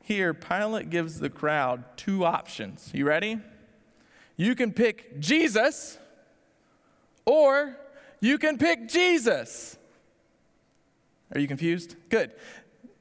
here, 0.03 0.33
Pilate 0.33 0.89
gives 0.89 1.19
the 1.19 1.29
crowd 1.29 1.85
two 1.97 2.25
options. 2.25 2.91
You 2.95 3.07
ready? 3.07 3.39
You 4.37 4.55
can 4.55 4.73
pick 4.73 5.19
Jesus 5.19 5.99
or 7.25 7.77
you 8.21 8.39
can 8.39 8.59
pick 8.59 8.89
Jesus. 8.89 9.79
Are 11.35 11.41
you 11.41 11.49
confused? 11.49 11.97
Good. 12.09 12.33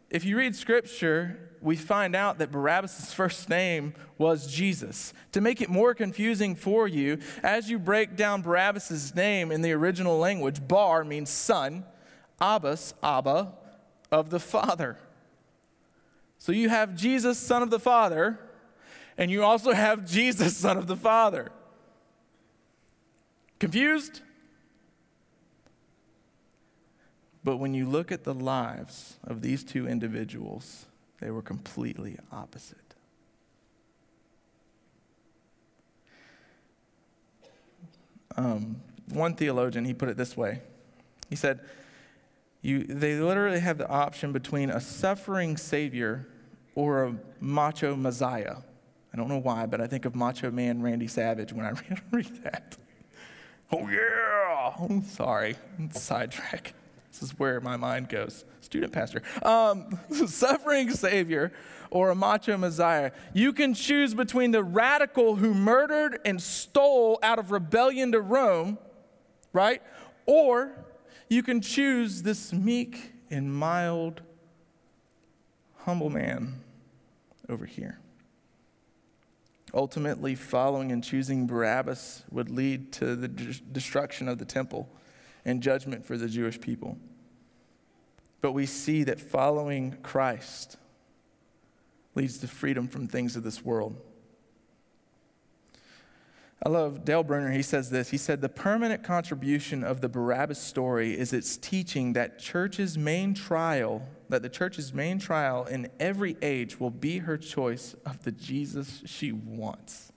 If 0.10 0.24
you 0.24 0.38
read 0.38 0.56
scripture, 0.56 1.46
we 1.62 1.76
find 1.76 2.16
out 2.16 2.38
that 2.38 2.52
Barabbas' 2.52 3.14
first 3.14 3.50
name 3.50 3.94
was 4.18 4.52
Jesus. 4.52 5.14
To 5.34 5.42
make 5.42 5.62
it 5.62 5.70
more 5.70 5.94
confusing 5.94 6.56
for 6.56 6.88
you, 6.88 7.20
as 7.44 7.70
you 7.70 7.80
break 7.80 8.16
down 8.16 8.42
Barabbas' 8.42 9.16
name 9.16 9.52
in 9.52 9.62
the 9.62 9.72
original 9.74 10.18
language, 10.18 10.68
Bar 10.68 11.04
means 11.04 11.30
son, 11.30 11.86
Abbas, 12.40 12.94
Abba, 13.04 13.54
of 14.12 14.30
the 14.30 14.40
Father. 14.40 14.98
So 16.38 16.52
you 16.52 16.70
have 16.70 16.96
Jesus, 16.96 17.40
son 17.40 17.64
of 17.64 17.70
the 17.70 17.80
Father, 17.80 18.40
and 19.18 19.32
you 19.32 19.44
also 19.44 19.72
have 19.72 20.06
Jesus, 20.10 20.56
son 20.56 20.78
of 20.78 20.88
the 20.88 20.96
Father. 20.96 21.52
Confused? 23.60 24.22
But 27.46 27.58
when 27.58 27.76
you 27.76 27.88
look 27.88 28.12
at 28.12 28.24
the 28.24 28.34
lives 28.34 29.18
of 29.24 29.44
these 29.44 29.64
two 29.64 29.88
individuals, 29.88 30.88
they 31.22 31.30
were 31.30 31.44
completely 31.44 32.18
opposite. 32.32 32.80
Um, 38.36 38.82
one 39.10 39.36
theologian, 39.36 39.86
he 39.86 39.94
put 39.94 40.10
it 40.10 40.18
this 40.18 40.36
way. 40.36 40.62
He 41.30 41.36
said, 41.36 41.60
you, 42.64 42.84
they 42.84 43.20
literally 43.20 43.60
have 43.60 43.78
the 43.78 43.88
option 43.88 44.32
between 44.32 44.72
a 44.72 44.82
suffering 44.82 45.56
Savior 45.56 46.28
or 46.74 47.04
a 47.04 47.16
macho 47.40 47.96
Messiah. 47.96 48.56
I 49.14 49.18
don't 49.18 49.30
know 49.30 49.38
why, 49.38 49.68
but 49.68 49.80
I 49.80 49.86
think 49.86 50.06
of 50.06 50.16
Macho 50.16 50.50
Man 50.50 50.82
Randy 50.82 51.08
Savage 51.08 51.54
when 51.54 51.68
I 51.68 51.74
read 52.12 52.44
that. 52.44 52.76
Oh, 53.72 53.88
yeah! 53.88 54.74
I'm 54.84 55.04
Sorry, 55.04 55.56
sidetrack. 55.92 56.74
This 57.16 57.32
is 57.32 57.40
where 57.40 57.62
my 57.62 57.78
mind 57.78 58.10
goes. 58.10 58.44
Student 58.60 58.92
pastor. 58.92 59.22
Um, 59.42 59.98
suffering 60.28 60.90
Savior 60.90 61.54
or 61.90 62.10
a 62.10 62.16
macho 62.16 62.58
Messiah. 62.58 63.12
You 63.34 63.54
can 63.54 63.74
choose 63.74 64.14
between 64.14 64.52
the 64.52 64.62
radical 64.62 65.38
who 65.38 65.54
murdered 65.54 66.20
and 66.26 66.42
stole 66.42 67.18
out 67.24 67.40
of 67.40 67.52
rebellion 67.52 68.12
to 68.12 68.20
Rome, 68.20 68.78
right? 69.54 69.82
Or 70.26 70.74
you 71.30 71.42
can 71.42 71.62
choose 71.62 72.22
this 72.22 72.52
meek 72.52 73.14
and 73.30 73.54
mild, 73.54 74.22
humble 75.78 76.10
man 76.10 76.56
over 77.48 77.66
here. 77.66 77.98
Ultimately, 79.74 80.36
following 80.36 80.92
and 80.92 81.02
choosing 81.02 81.48
Barabbas 81.48 82.24
would 82.30 82.50
lead 82.50 82.92
to 82.94 83.16
the 83.16 83.30
destruction 83.30 84.28
of 84.28 84.38
the 84.38 84.46
temple 84.46 84.90
and 85.46 85.62
judgment 85.62 86.06
for 86.06 86.18
the 86.18 86.28
Jewish 86.28 86.60
people. 86.60 86.98
But 88.42 88.52
we 88.52 88.66
see 88.66 89.04
that 89.04 89.20
following 89.20 89.98
Christ 90.04 90.78
leads 92.16 92.38
to 92.40 92.48
freedom 92.48 92.88
from 92.88 93.08
things 93.08 93.36
of 93.36 93.44
this 93.44 93.64
world. 93.64 93.96
I 96.66 96.70
love 96.70 97.06
Dale 97.06 97.22
Bruner. 97.22 97.52
He 97.52 97.62
says 97.62 97.92
this. 97.92 98.10
He 98.10 98.18
said, 98.18 98.42
The 98.42 98.50
permanent 98.50 99.04
contribution 99.04 99.84
of 99.84 100.02
the 100.02 100.10
Barabbas 100.10 100.60
story 100.60 101.18
is 101.18 101.32
its 101.32 101.58
teaching 101.58 102.14
that 102.14 102.40
church's 102.40 102.98
main 102.98 103.36
trial, 103.36 104.02
that 104.30 104.42
the 104.42 104.50
church's 104.50 104.94
main 104.94 105.20
trial 105.20 105.66
in 105.66 105.90
every 106.00 106.38
age 106.42 106.80
will 106.80 106.90
be 106.90 107.20
her 107.20 107.38
choice 107.38 107.96
of 108.06 108.24
the 108.24 108.32
Jesus 108.32 109.04
she 109.06 109.32
wants. 109.32 110.12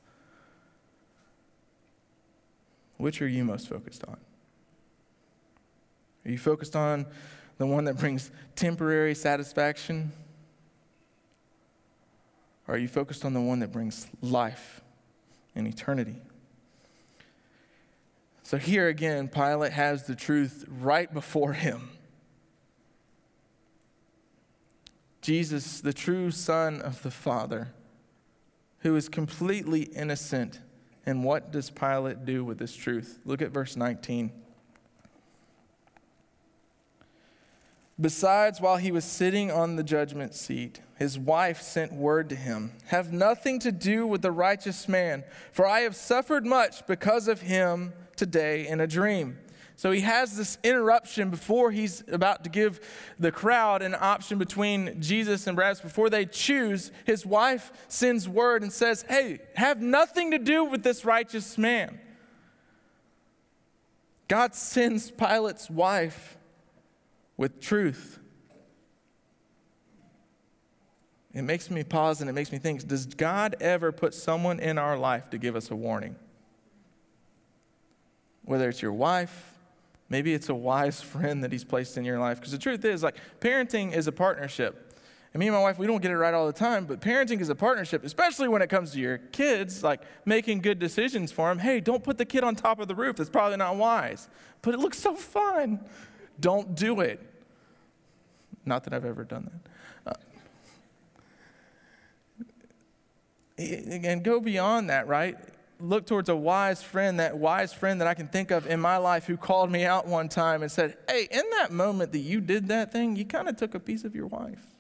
Which 2.97 3.21
are 3.21 3.29
you 3.29 3.45
most 3.45 3.69
focused 3.69 4.05
on? 4.05 4.17
Are 6.29 6.31
you 6.31 6.37
focused 6.37 6.77
on 6.77 7.07
the 7.57 7.65
one 7.65 7.85
that 7.85 7.97
brings 7.97 8.31
temporary 8.55 9.15
satisfaction? 9.15 10.13
Or 12.67 12.75
are 12.75 12.79
you 12.79 12.87
focused 12.87 13.25
on 13.25 13.33
the 13.33 13.41
one 13.41 13.61
that 13.61 13.73
brings 13.73 14.07
life 14.21 14.83
and 15.55 15.67
eternity? 15.67 16.17
So 18.43 18.59
here 18.59 18.89
again, 18.89 19.29
Pilate 19.29 19.73
has 19.73 20.07
the 20.07 20.15
truth 20.15 20.67
right 20.69 21.13
before 21.13 21.55
him. 21.55 21.89
Jesus, 25.23 25.81
the 25.81 25.95
true 25.95 26.31
Son 26.31 26.83
of 26.83 27.03
the 27.03 27.11
Father, 27.11 27.69
who 28.81 28.95
is 28.97 29.09
completely 29.09 29.85
innocent. 29.85 30.61
And 31.07 31.25
what 31.25 31.53
does 31.53 31.71
Pilate 31.71 32.27
do 32.27 32.45
with 32.45 32.59
this 32.59 32.77
truth? 32.77 33.19
Look 33.25 33.41
at 33.41 33.51
verse 33.51 33.75
19. 33.75 34.31
Besides, 38.01 38.61
while 38.61 38.77
he 38.77 38.93
was 38.93 39.05
sitting 39.05 39.51
on 39.51 39.77
the 39.77 39.83
judgment 39.83 40.35
seat, 40.35 40.81
his 40.97 41.19
wife 41.19 41.61
sent 41.61 41.93
word 41.93 42.29
to 42.29 42.37
him 42.37 42.73
Have 42.87 43.13
nothing 43.13 43.59
to 43.61 43.73
do 43.73 44.07
with 44.07 44.23
the 44.23 44.33
righteous 44.33 44.89
man, 44.89 45.25
for 45.53 45.67
I 45.67 45.81
have 45.81 45.97
suffered 45.97 46.47
much 46.47 46.87
because 46.87 47.29
of 47.29 47.41
him 47.41 47.93
today 48.17 48.67
in 48.67 48.81
a 48.81 48.87
dream. 48.87 49.39
So 49.77 49.93
he 49.93 50.01
has 50.01 50.37
this 50.37 50.59
interruption 50.65 51.31
before 51.31 51.71
he's 51.71 52.03
about 52.09 52.43
to 52.43 52.51
give 52.51 52.81
the 53.17 53.31
crowd 53.31 53.81
an 53.81 53.95
option 53.99 54.37
between 54.37 55.01
Jesus 55.01 55.47
and 55.47 55.57
Barabbas. 55.57 55.81
Before 55.83 56.11
they 56.11 56.27
choose, 56.27 56.91
his 57.05 57.25
wife 57.25 57.71
sends 57.87 58.29
word 58.29 58.63
and 58.63 58.73
says, 58.73 59.05
Hey, 59.09 59.39
have 59.55 59.81
nothing 59.81 60.33
to 60.33 60.39
do 60.39 60.65
with 60.65 60.83
this 60.83 61.05
righteous 61.05 61.57
man. 61.57 62.01
God 64.27 64.57
sends 64.57 65.13
Pilate's 65.13 65.71
wife 65.71 66.38
with 67.39 67.61
truth. 67.61 68.19
It 71.33 71.43
makes 71.43 71.71
me 71.71 71.85
pause 71.85 72.21
and 72.21 72.29
it 72.29 72.33
makes 72.33 72.53
me 72.53 72.59
think 72.59 72.87
does 72.87 73.07
God 73.07 73.57
ever 73.61 73.93
put 73.93 74.13
someone 74.13 74.61
in 74.61 74.77
our 74.77 74.99
life 74.99 75.31
to 75.31 75.39
give 75.39 75.57
us 75.57 75.71
a 75.71 75.77
warning? 75.77 76.17
Whether 78.45 78.69
it's 78.69 78.83
your 78.83 78.93
wife, 78.93 79.55
maybe 80.09 80.35
it's 80.35 80.49
a 80.49 80.55
wise 80.55 81.01
friend 81.13 81.45
that 81.45 81.53
He's 81.53 81.65
placed 81.65 81.97
in 81.97 82.05
your 82.05 82.19
life. 82.19 82.39
Because 82.39 82.53
the 82.53 82.59
truth 82.59 82.85
is, 82.85 83.03
like, 83.03 83.17
parenting 83.41 83.93
is 83.93 84.07
a 84.07 84.13
partnership. 84.13 84.85
And 85.35 85.41
me 85.41 85.47
and 85.47 85.55
my 85.55 85.61
wife, 85.61 85.79
we 85.79 85.87
don't 85.87 86.01
get 86.01 86.11
it 86.11 86.17
right 86.17 86.33
all 86.33 86.47
the 86.47 86.53
time, 86.55 86.87
but 86.87 87.01
parenting 87.01 87.41
is 87.41 87.51
a 87.51 87.55
partnership, 87.55 88.03
especially 88.03 88.49
when 88.49 88.63
it 88.63 88.69
comes 88.69 88.93
to 88.93 88.99
your 88.99 89.19
kids, 89.19 89.85
like 89.85 90.01
making 90.25 90.61
good 90.61 90.79
decisions 90.79 91.31
for 91.31 91.51
them. 91.51 91.59
Hey, 91.59 91.81
don't 91.81 92.03
put 92.03 92.17
the 92.17 92.25
kid 92.25 92.43
on 92.43 92.57
top 92.57 92.81
of 92.81 92.89
the 92.89 92.95
roof. 92.95 93.17
That's 93.17 93.29
probably 93.29 93.59
not 93.59 93.77
wise, 93.77 94.29
but 94.63 94.73
it 94.73 94.81
looks 94.81 94.99
so 94.99 95.15
fun. 95.15 95.81
Don't 96.41 96.75
do 96.75 97.01
it. 97.01 97.21
Not 98.65 98.85
that 98.85 98.93
I've 98.93 99.05
ever 99.05 99.25
done 99.25 99.51
that. 100.05 100.17
Uh, 103.59 103.65
and 104.05 104.23
go 104.23 104.41
beyond 104.41 104.91
that, 104.91 105.09
right? 105.09 105.37
Look 105.81 106.07
towards 106.07 106.29
a 106.29 106.37
wise 106.37 106.83
friend, 106.83 107.19
that 107.21 107.39
wise 107.39 107.73
friend 107.73 108.01
that 108.01 108.09
I 108.09 108.15
can 108.15 108.29
think 108.29 108.51
of 108.51 108.67
in 108.67 108.81
my 108.81 108.97
life 108.97 109.27
who 109.27 109.37
called 109.37 109.71
me 109.71 109.85
out 109.85 110.07
one 110.07 110.29
time 110.29 110.63
and 110.63 110.71
said, 110.71 110.97
Hey, 111.09 111.29
in 111.31 111.45
that 111.59 111.73
moment 111.73 112.13
that 112.13 112.19
you 112.19 112.41
did 112.41 112.69
that 112.69 112.93
thing, 112.93 113.17
you 113.17 113.25
kind 113.25 113.49
of 113.49 113.57
took 113.57 113.75
a 113.75 113.81
piece 113.81 114.05
of 114.05 114.15
your 114.15 114.27
wife. 114.27 114.78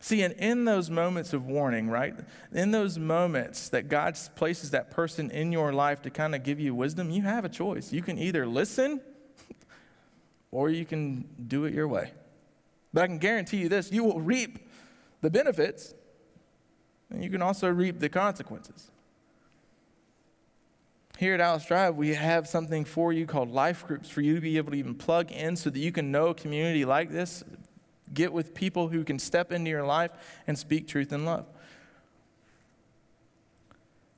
See, 0.00 0.22
and 0.22 0.34
in 0.34 0.64
those 0.64 0.90
moments 0.90 1.32
of 1.32 1.46
warning, 1.46 1.88
right? 1.88 2.14
In 2.52 2.70
those 2.70 2.98
moments 2.98 3.68
that 3.70 3.88
God 3.88 4.16
places 4.36 4.70
that 4.70 4.90
person 4.90 5.30
in 5.30 5.50
your 5.50 5.72
life 5.72 6.02
to 6.02 6.10
kind 6.10 6.34
of 6.34 6.44
give 6.44 6.60
you 6.60 6.74
wisdom, 6.74 7.10
you 7.10 7.22
have 7.22 7.44
a 7.44 7.48
choice. 7.48 7.92
You 7.92 8.02
can 8.02 8.16
either 8.16 8.46
listen 8.46 9.00
or 10.52 10.70
you 10.70 10.84
can 10.84 11.28
do 11.48 11.64
it 11.64 11.74
your 11.74 11.88
way. 11.88 12.12
But 12.92 13.02
I 13.02 13.06
can 13.08 13.18
guarantee 13.18 13.58
you 13.58 13.68
this 13.68 13.90
you 13.90 14.04
will 14.04 14.20
reap 14.20 14.68
the 15.20 15.30
benefits, 15.30 15.94
and 17.10 17.24
you 17.24 17.30
can 17.30 17.42
also 17.42 17.68
reap 17.68 17.98
the 17.98 18.08
consequences. 18.08 18.90
Here 21.18 21.34
at 21.34 21.40
Alice 21.40 21.66
Drive, 21.66 21.96
we 21.96 22.14
have 22.14 22.46
something 22.46 22.84
for 22.84 23.12
you 23.12 23.26
called 23.26 23.50
life 23.50 23.84
groups 23.84 24.08
for 24.08 24.20
you 24.20 24.36
to 24.36 24.40
be 24.40 24.56
able 24.56 24.70
to 24.70 24.78
even 24.78 24.94
plug 24.94 25.32
in 25.32 25.56
so 25.56 25.68
that 25.68 25.78
you 25.80 25.90
can 25.90 26.12
know 26.12 26.28
a 26.28 26.34
community 26.34 26.84
like 26.84 27.10
this, 27.10 27.42
get 28.14 28.32
with 28.32 28.54
people 28.54 28.88
who 28.88 29.04
can 29.04 29.18
step 29.18 29.52
into 29.52 29.70
your 29.70 29.84
life 29.84 30.10
and 30.46 30.58
speak 30.58 30.88
truth 30.88 31.12
and 31.12 31.24
love. 31.24 31.46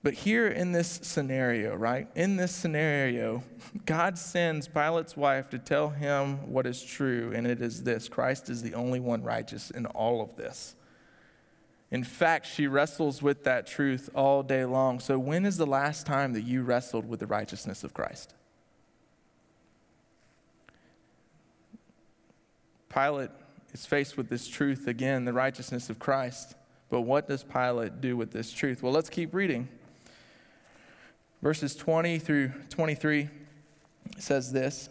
But 0.02 0.14
here 0.14 0.49
in 0.49 0.73
this 0.73 1.00
scenario, 1.02 1.75
right? 1.75 2.09
In 2.14 2.37
this 2.37 2.54
scenario, 2.54 3.42
God 3.85 4.16
sends 4.16 4.66
Pilate's 4.66 5.14
wife 5.14 5.50
to 5.50 5.59
tell 5.59 5.90
him 5.90 6.50
what 6.50 6.66
is 6.66 6.82
true, 6.82 7.32
and 7.35 7.47
it 7.47 7.61
is 7.61 7.82
this 7.82 8.09
Christ 8.09 8.49
is 8.49 8.62
the 8.62 8.75
only 8.75 8.99
one 8.99 9.23
righteous 9.23 9.70
in 9.70 9.85
all 9.87 10.23
of 10.23 10.37
this. 10.37 10.75
In 11.90 12.04
fact, 12.04 12.47
she 12.47 12.66
wrestles 12.66 13.20
with 13.20 13.44
that 13.44 13.66
truth 13.66 14.09
all 14.14 14.42
day 14.42 14.64
long. 14.64 15.00
So, 15.00 15.18
when 15.18 15.44
is 15.44 15.59
the 15.59 15.66
last 15.66 16.06
time 16.06 16.32
that 16.32 16.42
you 16.42 16.62
wrestled 16.62 17.06
with 17.06 17.20
the 17.20 17.26
righteousness 17.26 17.85
of 17.85 17.92
Christ? 17.92 18.32
Pilate 22.88 23.30
is 23.72 23.86
faced 23.86 24.16
with 24.16 24.28
this 24.28 24.48
truth 24.48 24.86
again, 24.86 25.24
the 25.24 25.32
righteousness 25.32 25.90
of 25.90 25.98
Christ. 25.98 26.54
But 26.88 27.02
what 27.02 27.28
does 27.28 27.44
Pilate 27.44 28.00
do 28.00 28.16
with 28.16 28.32
this 28.32 28.52
truth? 28.52 28.82
Well, 28.82 28.92
let's 28.92 29.08
keep 29.08 29.32
reading. 29.32 29.68
Verses 31.42 31.74
20 31.74 32.18
through 32.18 32.52
23 32.68 33.28
says 34.18 34.52
this 34.52 34.90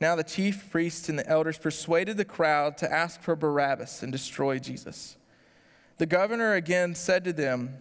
Now 0.00 0.14
the 0.14 0.24
chief 0.24 0.70
priests 0.70 1.08
and 1.08 1.18
the 1.18 1.28
elders 1.28 1.58
persuaded 1.58 2.16
the 2.16 2.24
crowd 2.24 2.78
to 2.78 2.92
ask 2.92 3.20
for 3.20 3.36
Barabbas 3.36 4.02
and 4.02 4.12
destroy 4.12 4.58
Jesus. 4.58 5.16
The 5.98 6.06
governor 6.06 6.54
again 6.54 6.94
said 6.94 7.24
to 7.24 7.32
them, 7.32 7.78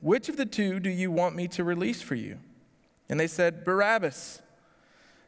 Which 0.00 0.28
of 0.28 0.36
the 0.36 0.46
two 0.46 0.80
do 0.80 0.90
you 0.90 1.10
want 1.10 1.36
me 1.36 1.46
to 1.48 1.64
release 1.64 2.02
for 2.02 2.16
you? 2.16 2.38
And 3.08 3.18
they 3.18 3.28
said, 3.28 3.64
Barabbas. 3.64 4.42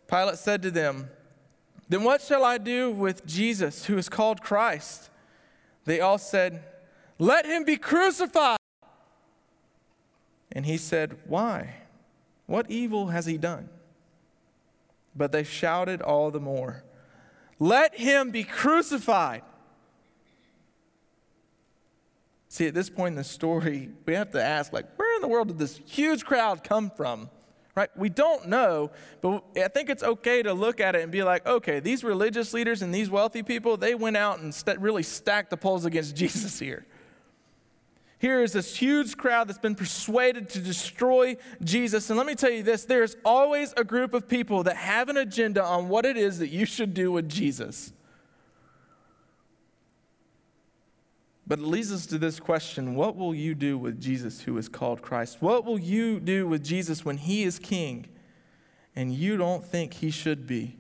Pilate 0.08 0.38
said 0.38 0.62
to 0.62 0.70
them, 0.70 1.08
Then 1.92 2.04
what 2.04 2.22
shall 2.22 2.42
I 2.42 2.56
do 2.56 2.90
with 2.90 3.26
Jesus, 3.26 3.84
who 3.84 3.99
is 3.99 4.08
called 4.08 4.40
Christ? 4.40 5.11
They 5.84 6.00
all 6.00 6.16
said, 6.16 6.64
Let 7.18 7.44
him 7.44 7.64
be 7.64 7.76
crucified. 7.76 8.56
And 10.52 10.64
he 10.64 10.78
said, 10.78 11.18
Why? 11.26 11.75
What 12.46 12.70
evil 12.70 13.08
has 13.08 13.26
he 13.26 13.37
done? 13.37 13.68
But 15.14 15.32
they 15.32 15.44
shouted 15.44 16.00
all 16.00 16.30
the 16.30 16.40
more, 16.40 16.82
Let 17.58 17.94
him 17.94 18.30
be 18.30 18.44
crucified. 18.44 19.42
See, 22.49 22.66
at 22.66 22.72
this 22.72 22.88
point 22.88 23.12
in 23.12 23.16
the 23.16 23.25
story, 23.25 23.90
we 24.06 24.14
have 24.14 24.30
to 24.30 24.42
ask, 24.42 24.72
like, 24.72 24.87
where 24.96 25.14
in 25.16 25.20
the 25.20 25.28
world 25.28 25.49
did 25.49 25.58
this 25.58 25.78
huge 25.84 26.25
crowd 26.25 26.64
come 26.64 26.90
from? 26.90 27.28
Right? 27.75 27.88
We 27.97 28.11
don't 28.11 28.49
know, 28.49 28.91
but 29.23 29.45
I 29.57 29.69
think 29.69 29.88
it's 29.88 30.02
okay 30.02 30.43
to 30.43 30.52
look 30.52 30.79
at 30.79 30.95
it 30.95 31.02
and 31.02 31.11
be 31.11 31.23
like, 31.23 31.47
okay, 31.47 31.81
these 31.81 32.05
religious 32.05 32.52
leaders 32.52 32.83
and 32.83 32.95
these 32.95 33.09
wealthy 33.09 33.43
people, 33.43 33.79
they 33.79 33.95
went 33.95 34.19
out 34.19 34.41
and 34.41 34.55
st- 34.55 34.79
really 34.79 35.02
stacked 35.02 35.49
the 35.49 35.57
polls 35.57 35.87
against 35.87 36.14
Jesus 36.23 36.59
here. 36.59 36.85
Here 38.19 38.41
is 38.41 38.52
this 38.52 38.76
huge 38.76 39.17
crowd 39.17 39.49
that's 39.49 39.59
been 39.59 39.75
persuaded 39.75 40.49
to 40.50 40.61
destroy 40.61 41.37
Jesus. 41.64 42.09
And 42.09 42.17
let 42.17 42.26
me 42.26 42.37
tell 42.37 42.50
you 42.50 42.62
this 42.62 42.85
there's 42.85 43.17
always 43.25 43.75
a 43.76 43.83
group 43.83 44.14
of 44.14 44.29
people 44.29 44.62
that 44.62 44.76
have 44.76 45.09
an 45.09 45.17
agenda 45.17 45.64
on 45.64 45.88
what 45.88 46.07
it 46.07 46.17
is 46.17 46.38
that 46.38 46.49
you 46.49 46.64
should 46.64 46.95
do 46.95 47.11
with 47.11 47.29
Jesus. 47.29 47.93
But 51.52 51.59
it 51.59 51.66
leads 51.66 51.92
us 51.92 52.06
to 52.06 52.16
this 52.16 52.40
question 52.40 52.94
What 52.94 53.14
will 53.14 53.35
you 53.35 53.54
do 53.54 53.76
with 53.76 54.00
Jesus 54.00 54.40
who 54.40 54.56
is 54.56 54.71
called 54.71 55.02
Christ? 55.02 55.42
What 55.42 55.66
will 55.66 55.78
you 55.78 56.18
do 56.18 56.49
with 56.49 56.64
Jesus 56.64 57.04
when 57.04 57.18
he 57.18 57.42
is 57.42 57.59
king 57.59 58.06
and 58.97 59.12
you 59.12 59.37
don't 59.37 59.62
think 59.62 59.92
he 59.92 60.11
should 60.11 60.47
be? 60.47 60.78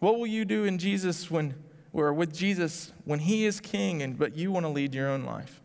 What 0.00 0.18
will 0.18 0.26
you 0.26 0.44
do 0.44 0.64
in 0.64 0.78
Jesus 0.78 1.30
when, 1.30 1.54
or 1.92 2.12
with 2.12 2.34
Jesus 2.34 2.92
when 3.04 3.20
he 3.20 3.46
is 3.46 3.60
king 3.60 4.02
and 4.02 4.18
but 4.18 4.36
you 4.36 4.50
want 4.50 4.66
to 4.66 4.68
lead 4.68 4.96
your 4.96 5.08
own 5.08 5.22
life? 5.22 5.60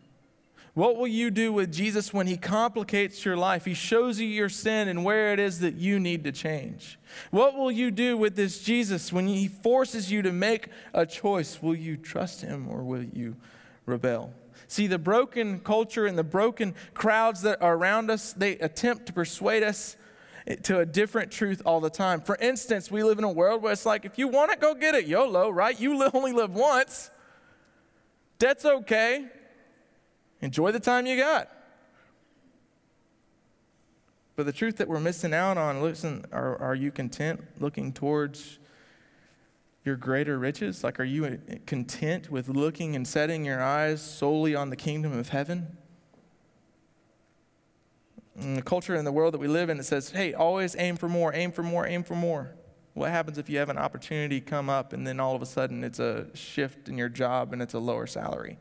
What 0.74 0.96
will 0.96 1.08
you 1.08 1.32
do 1.32 1.52
with 1.52 1.72
Jesus 1.72 2.14
when 2.14 2.28
he 2.28 2.36
complicates 2.36 3.24
your 3.24 3.36
life? 3.36 3.64
He 3.64 3.74
shows 3.74 4.20
you 4.20 4.28
your 4.28 4.48
sin 4.48 4.86
and 4.86 5.04
where 5.04 5.32
it 5.32 5.40
is 5.40 5.58
that 5.58 5.74
you 5.74 5.98
need 5.98 6.22
to 6.22 6.30
change. 6.30 7.00
What 7.32 7.56
will 7.56 7.72
you 7.72 7.90
do 7.90 8.16
with 8.16 8.36
this 8.36 8.62
Jesus 8.62 9.12
when 9.12 9.26
he 9.26 9.48
forces 9.48 10.12
you 10.12 10.22
to 10.22 10.30
make 10.30 10.68
a 10.94 11.04
choice? 11.04 11.60
Will 11.60 11.74
you 11.74 11.96
trust 11.96 12.42
him 12.42 12.68
or 12.68 12.84
will 12.84 13.02
you 13.02 13.34
rebel? 13.86 14.32
See, 14.68 14.86
the 14.86 14.98
broken 14.98 15.60
culture 15.60 16.06
and 16.06 16.18
the 16.18 16.24
broken 16.24 16.74
crowds 16.92 17.42
that 17.42 17.62
are 17.62 17.76
around 17.76 18.10
us, 18.10 18.32
they 18.32 18.58
attempt 18.58 19.06
to 19.06 19.12
persuade 19.12 19.62
us 19.62 19.96
to 20.62 20.78
a 20.80 20.86
different 20.86 21.30
truth 21.32 21.62
all 21.64 21.80
the 21.80 21.90
time. 21.90 22.20
For 22.20 22.36
instance, 22.36 22.90
we 22.90 23.02
live 23.02 23.18
in 23.18 23.24
a 23.24 23.32
world 23.32 23.62
where 23.62 23.72
it's 23.72 23.86
like, 23.86 24.04
if 24.04 24.18
you 24.18 24.28
want 24.28 24.52
it, 24.52 24.60
go 24.60 24.74
get 24.74 24.94
it. 24.94 25.06
YOLO, 25.06 25.50
right? 25.50 25.78
You 25.78 26.02
only 26.12 26.32
live 26.32 26.54
once. 26.54 27.10
That's 28.38 28.64
okay. 28.64 29.26
Enjoy 30.40 30.70
the 30.70 30.80
time 30.80 31.06
you 31.06 31.16
got. 31.16 31.50
But 34.36 34.46
the 34.46 34.52
truth 34.52 34.76
that 34.76 34.88
we're 34.88 35.00
missing 35.00 35.32
out 35.32 35.56
on, 35.56 35.80
listen, 35.80 36.26
are, 36.30 36.60
are 36.60 36.74
you 36.74 36.90
content 36.90 37.42
looking 37.58 37.92
towards 37.92 38.58
your 39.86 39.96
greater 39.96 40.38
riches? 40.38 40.82
Like, 40.84 40.98
are 41.00 41.04
you 41.04 41.38
content 41.64 42.30
with 42.30 42.48
looking 42.48 42.96
and 42.96 43.06
setting 43.06 43.44
your 43.44 43.62
eyes 43.62 44.02
solely 44.02 44.54
on 44.54 44.70
the 44.70 44.76
kingdom 44.76 45.16
of 45.16 45.28
heaven? 45.28 45.76
In 48.38 48.54
the 48.54 48.62
culture 48.62 48.94
and 48.94 49.06
the 49.06 49.12
world 49.12 49.32
that 49.32 49.38
we 49.38 49.48
live 49.48 49.70
in, 49.70 49.78
it 49.78 49.84
says, 49.84 50.10
hey, 50.10 50.34
always 50.34 50.76
aim 50.78 50.96
for 50.96 51.08
more, 51.08 51.32
aim 51.32 51.52
for 51.52 51.62
more, 51.62 51.86
aim 51.86 52.02
for 52.02 52.14
more. 52.14 52.54
What 52.92 53.10
happens 53.10 53.38
if 53.38 53.48
you 53.48 53.58
have 53.58 53.68
an 53.68 53.78
opportunity 53.78 54.40
come 54.40 54.68
up 54.68 54.92
and 54.92 55.06
then 55.06 55.20
all 55.20 55.34
of 55.34 55.42
a 55.42 55.46
sudden 55.46 55.84
it's 55.84 55.98
a 55.98 56.26
shift 56.34 56.88
in 56.88 56.98
your 56.98 57.08
job 57.08 57.52
and 57.52 57.62
it's 57.62 57.74
a 57.74 57.78
lower 57.78 58.06
salary? 58.06 58.58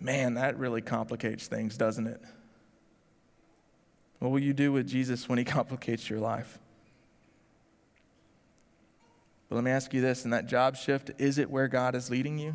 Man, 0.00 0.34
that 0.34 0.56
really 0.58 0.80
complicates 0.80 1.46
things, 1.48 1.76
doesn't 1.76 2.06
it? 2.06 2.22
What 4.20 4.30
will 4.30 4.40
you 4.40 4.52
do 4.52 4.72
with 4.72 4.88
Jesus 4.88 5.28
when 5.28 5.38
he 5.38 5.44
complicates 5.44 6.08
your 6.08 6.20
life? 6.20 6.58
But 9.48 9.56
let 9.56 9.64
me 9.64 9.70
ask 9.70 9.94
you 9.94 10.00
this 10.00 10.24
in 10.24 10.30
that 10.30 10.46
job 10.46 10.76
shift, 10.76 11.10
is 11.18 11.38
it 11.38 11.50
where 11.50 11.68
God 11.68 11.94
is 11.94 12.10
leading 12.10 12.38
you? 12.38 12.54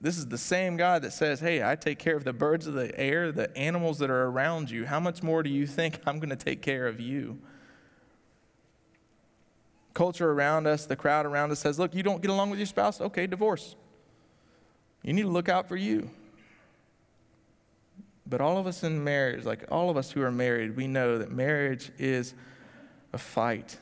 This 0.00 0.16
is 0.16 0.26
the 0.26 0.38
same 0.38 0.76
God 0.76 1.02
that 1.02 1.12
says, 1.12 1.40
Hey, 1.40 1.62
I 1.62 1.74
take 1.74 1.98
care 1.98 2.16
of 2.16 2.24
the 2.24 2.32
birds 2.32 2.66
of 2.66 2.74
the 2.74 2.96
air, 2.98 3.32
the 3.32 3.56
animals 3.56 3.98
that 3.98 4.10
are 4.10 4.26
around 4.26 4.70
you. 4.70 4.86
How 4.86 5.00
much 5.00 5.22
more 5.22 5.42
do 5.42 5.50
you 5.50 5.66
think 5.66 6.00
I'm 6.06 6.18
going 6.18 6.30
to 6.30 6.36
take 6.36 6.62
care 6.62 6.86
of 6.86 7.00
you? 7.00 7.38
Culture 9.94 10.30
around 10.30 10.68
us, 10.68 10.86
the 10.86 10.94
crowd 10.94 11.26
around 11.26 11.50
us 11.50 11.58
says, 11.58 11.78
Look, 11.78 11.94
you 11.94 12.04
don't 12.04 12.22
get 12.22 12.30
along 12.30 12.50
with 12.50 12.58
your 12.60 12.66
spouse? 12.66 13.00
Okay, 13.00 13.26
divorce. 13.26 13.74
You 15.02 15.12
need 15.12 15.22
to 15.22 15.28
look 15.28 15.48
out 15.48 15.68
for 15.68 15.76
you. 15.76 16.10
But 18.26 18.40
all 18.40 18.58
of 18.58 18.66
us 18.66 18.84
in 18.84 19.02
marriage, 19.02 19.44
like 19.44 19.64
all 19.70 19.90
of 19.90 19.96
us 19.96 20.10
who 20.10 20.22
are 20.22 20.30
married, 20.30 20.76
we 20.76 20.86
know 20.86 21.18
that 21.18 21.32
marriage 21.32 21.90
is 21.98 22.34
a 23.12 23.18
fight. 23.18 23.78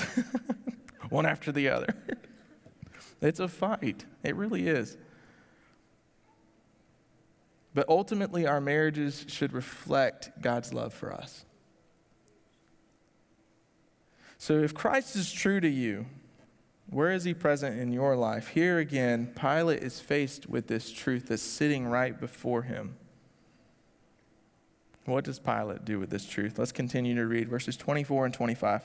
One 1.08 1.26
after 1.26 1.52
the 1.52 1.68
other. 1.68 1.94
it's 3.20 3.40
a 3.40 3.48
fight. 3.48 4.04
It 4.22 4.36
really 4.36 4.66
is. 4.66 4.96
But 7.74 7.88
ultimately, 7.88 8.46
our 8.46 8.60
marriages 8.60 9.26
should 9.28 9.52
reflect 9.52 10.30
God's 10.40 10.72
love 10.72 10.94
for 10.94 11.12
us. 11.12 11.44
So 14.38 14.54
if 14.60 14.74
Christ 14.74 15.16
is 15.16 15.32
true 15.32 15.60
to 15.60 15.68
you, 15.68 16.06
where 16.88 17.10
is 17.10 17.24
he 17.24 17.34
present 17.34 17.78
in 17.78 17.92
your 17.92 18.16
life? 18.16 18.48
Here 18.48 18.78
again, 18.78 19.32
Pilate 19.34 19.82
is 19.82 20.00
faced 20.00 20.48
with 20.48 20.68
this 20.68 20.90
truth 20.92 21.28
that's 21.28 21.42
sitting 21.42 21.86
right 21.86 22.18
before 22.18 22.62
him. 22.62 22.96
What 25.04 25.24
does 25.24 25.38
Pilate 25.38 25.84
do 25.84 25.98
with 25.98 26.10
this 26.10 26.26
truth? 26.26 26.58
Let's 26.58 26.72
continue 26.72 27.14
to 27.14 27.26
read 27.26 27.48
verses 27.48 27.76
24 27.76 28.26
and 28.26 28.34
25. 28.34 28.82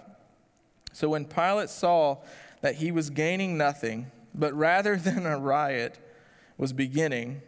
So 0.93 1.09
when 1.09 1.25
Pilate 1.25 1.69
saw 1.69 2.17
that 2.61 2.75
he 2.75 2.91
was 2.91 3.09
gaining 3.09 3.57
nothing, 3.57 4.11
but 4.33 4.53
rather 4.53 4.95
than 4.97 5.25
a 5.25 5.37
riot 5.37 5.99
was 6.57 6.73
beginning, 6.73 7.41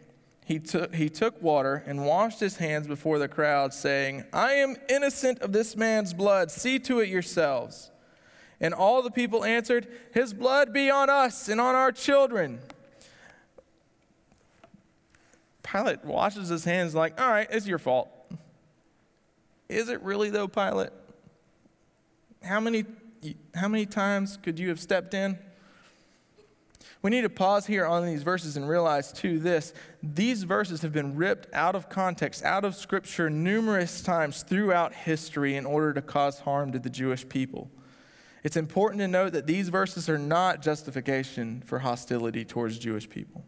he 0.44 0.58
took, 0.58 0.94
he 0.94 1.08
took 1.08 1.40
water 1.42 1.82
and 1.86 2.04
washed 2.04 2.40
his 2.40 2.56
hands 2.56 2.86
before 2.86 3.18
the 3.18 3.28
crowd, 3.28 3.72
saying, 3.72 4.24
I 4.32 4.52
am 4.54 4.76
innocent 4.88 5.38
of 5.40 5.52
this 5.52 5.74
man's 5.74 6.12
blood. 6.12 6.50
See 6.50 6.78
to 6.80 7.00
it 7.00 7.08
yourselves. 7.08 7.90
And 8.60 8.74
all 8.74 9.02
the 9.02 9.10
people 9.10 9.44
answered, 9.44 9.88
His 10.12 10.34
blood 10.34 10.72
be 10.72 10.90
on 10.90 11.08
us 11.08 11.48
and 11.48 11.60
on 11.60 11.74
our 11.74 11.92
children. 11.92 12.60
Pilate 15.62 16.04
washes 16.04 16.50
his 16.50 16.64
hands 16.64 16.94
like, 16.94 17.20
All 17.20 17.28
right, 17.28 17.48
it's 17.50 17.66
your 17.66 17.78
fault. 17.78 18.10
Is 19.68 19.88
it 19.88 20.02
really, 20.02 20.28
though, 20.28 20.46
Pilate? 20.46 20.90
How 22.42 22.60
many, 22.60 22.84
how 23.54 23.68
many 23.68 23.86
times 23.86 24.38
could 24.42 24.58
you 24.58 24.68
have 24.68 24.80
stepped 24.80 25.14
in? 25.14 25.38
We 27.02 27.10
need 27.10 27.22
to 27.22 27.30
pause 27.30 27.66
here 27.66 27.84
on 27.84 28.06
these 28.06 28.22
verses 28.22 28.56
and 28.56 28.66
realize, 28.66 29.12
too, 29.12 29.38
this. 29.38 29.74
These 30.02 30.44
verses 30.44 30.80
have 30.80 30.92
been 30.92 31.16
ripped 31.16 31.52
out 31.52 31.74
of 31.74 31.90
context, 31.90 32.42
out 32.42 32.64
of 32.64 32.74
Scripture, 32.74 33.28
numerous 33.28 34.00
times 34.00 34.42
throughout 34.42 34.94
history 34.94 35.56
in 35.56 35.66
order 35.66 35.92
to 35.92 36.00
cause 36.00 36.38
harm 36.38 36.72
to 36.72 36.78
the 36.78 36.88
Jewish 36.88 37.28
people. 37.28 37.70
It's 38.42 38.56
important 38.56 39.00
to 39.00 39.08
note 39.08 39.32
that 39.34 39.46
these 39.46 39.68
verses 39.68 40.08
are 40.08 40.18
not 40.18 40.62
justification 40.62 41.62
for 41.66 41.78
hostility 41.78 42.44
towards 42.44 42.78
Jewish 42.78 43.08
people. 43.08 43.44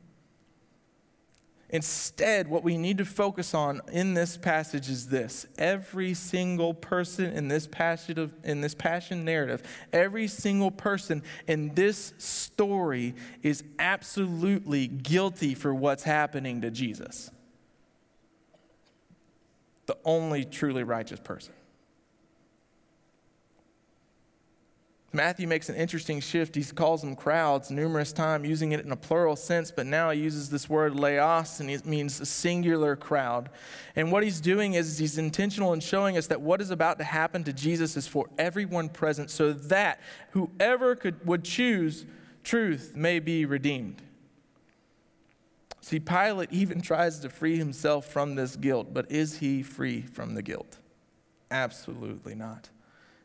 Instead, 1.70 2.46
what 2.46 2.62
we 2.62 2.78
need 2.78 2.98
to 2.98 3.04
focus 3.04 3.52
on 3.52 3.80
in 3.90 4.14
this 4.14 4.36
passage 4.36 4.88
is 4.88 5.08
this. 5.08 5.46
Every 5.58 6.14
single 6.14 6.74
person 6.74 7.32
in 7.32 7.48
this 7.48 7.66
passage 7.66 8.18
of, 8.18 8.32
in 8.44 8.60
this 8.60 8.74
passion 8.74 9.24
narrative, 9.24 9.64
every 9.92 10.28
single 10.28 10.70
person 10.70 11.24
in 11.48 11.74
this 11.74 12.12
story 12.18 13.16
is 13.42 13.64
absolutely 13.80 14.86
guilty 14.86 15.54
for 15.54 15.74
what's 15.74 16.04
happening 16.04 16.60
to 16.60 16.70
Jesus. 16.70 17.30
The 19.86 19.98
only 20.04 20.44
truly 20.44 20.84
righteous 20.84 21.20
person. 21.20 21.55
Matthew 25.16 25.48
makes 25.48 25.68
an 25.68 25.74
interesting 25.74 26.20
shift. 26.20 26.54
He 26.54 26.62
calls 26.62 27.00
them 27.00 27.16
crowds 27.16 27.70
numerous 27.70 28.12
times, 28.12 28.46
using 28.46 28.72
it 28.72 28.84
in 28.84 28.92
a 28.92 28.96
plural 28.96 29.34
sense, 29.34 29.72
but 29.72 29.86
now 29.86 30.10
he 30.10 30.20
uses 30.20 30.50
this 30.50 30.68
word 30.68 30.94
laos, 30.94 31.58
and 31.58 31.70
it 31.70 31.86
means 31.86 32.20
a 32.20 32.26
singular 32.26 32.94
crowd. 32.94 33.48
And 33.96 34.12
what 34.12 34.22
he's 34.22 34.40
doing 34.40 34.74
is 34.74 34.98
he's 34.98 35.18
intentional 35.18 35.72
in 35.72 35.80
showing 35.80 36.18
us 36.18 36.26
that 36.26 36.42
what 36.42 36.60
is 36.60 36.70
about 36.70 36.98
to 36.98 37.04
happen 37.04 37.42
to 37.44 37.52
Jesus 37.52 37.96
is 37.96 38.06
for 38.06 38.28
everyone 38.38 38.90
present, 38.90 39.30
so 39.30 39.52
that 39.52 40.00
whoever 40.32 40.94
could, 40.94 41.26
would 41.26 41.42
choose 41.42 42.04
truth 42.44 42.92
may 42.94 43.18
be 43.18 43.44
redeemed. 43.44 44.02
See, 45.80 45.98
Pilate 45.98 46.52
even 46.52 46.80
tries 46.80 47.20
to 47.20 47.30
free 47.30 47.56
himself 47.56 48.06
from 48.06 48.34
this 48.34 48.56
guilt, 48.56 48.92
but 48.92 49.10
is 49.10 49.38
he 49.38 49.62
free 49.62 50.02
from 50.02 50.34
the 50.34 50.42
guilt? 50.42 50.78
Absolutely 51.50 52.34
not. 52.34 52.68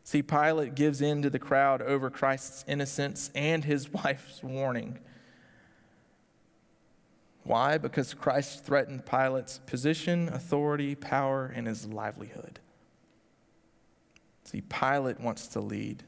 See, 0.04 0.22
Pilate 0.22 0.76
gives 0.76 1.02
in 1.02 1.22
to 1.22 1.30
the 1.30 1.40
crowd 1.40 1.82
over 1.82 2.10
Christ's 2.10 2.66
innocence 2.68 3.30
and 3.36 3.64
his 3.64 3.90
wife's 3.94 4.42
warning. 4.44 5.00
Why? 7.44 7.78
Because 7.78 8.14
Christ 8.14 8.66
threatened 8.66 9.06
Pilate's 9.06 9.60
position, 9.66 10.30
authority, 10.30 10.96
power, 10.96 11.52
and 11.54 11.68
his 11.68 11.88
livelihood. 11.88 12.60
See, 14.44 14.62
Pilate 14.62 15.20
wants 15.20 15.48
to 15.50 15.60
lead. 15.60 16.04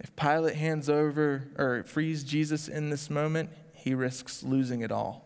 If 0.00 0.14
Pilate 0.16 0.56
hands 0.56 0.90
over 0.90 1.44
or 1.56 1.84
frees 1.84 2.24
Jesus 2.24 2.68
in 2.68 2.90
this 2.90 3.08
moment, 3.08 3.50
he 3.72 3.94
risks 3.94 4.42
losing 4.42 4.82
it 4.82 4.92
all. 4.92 5.24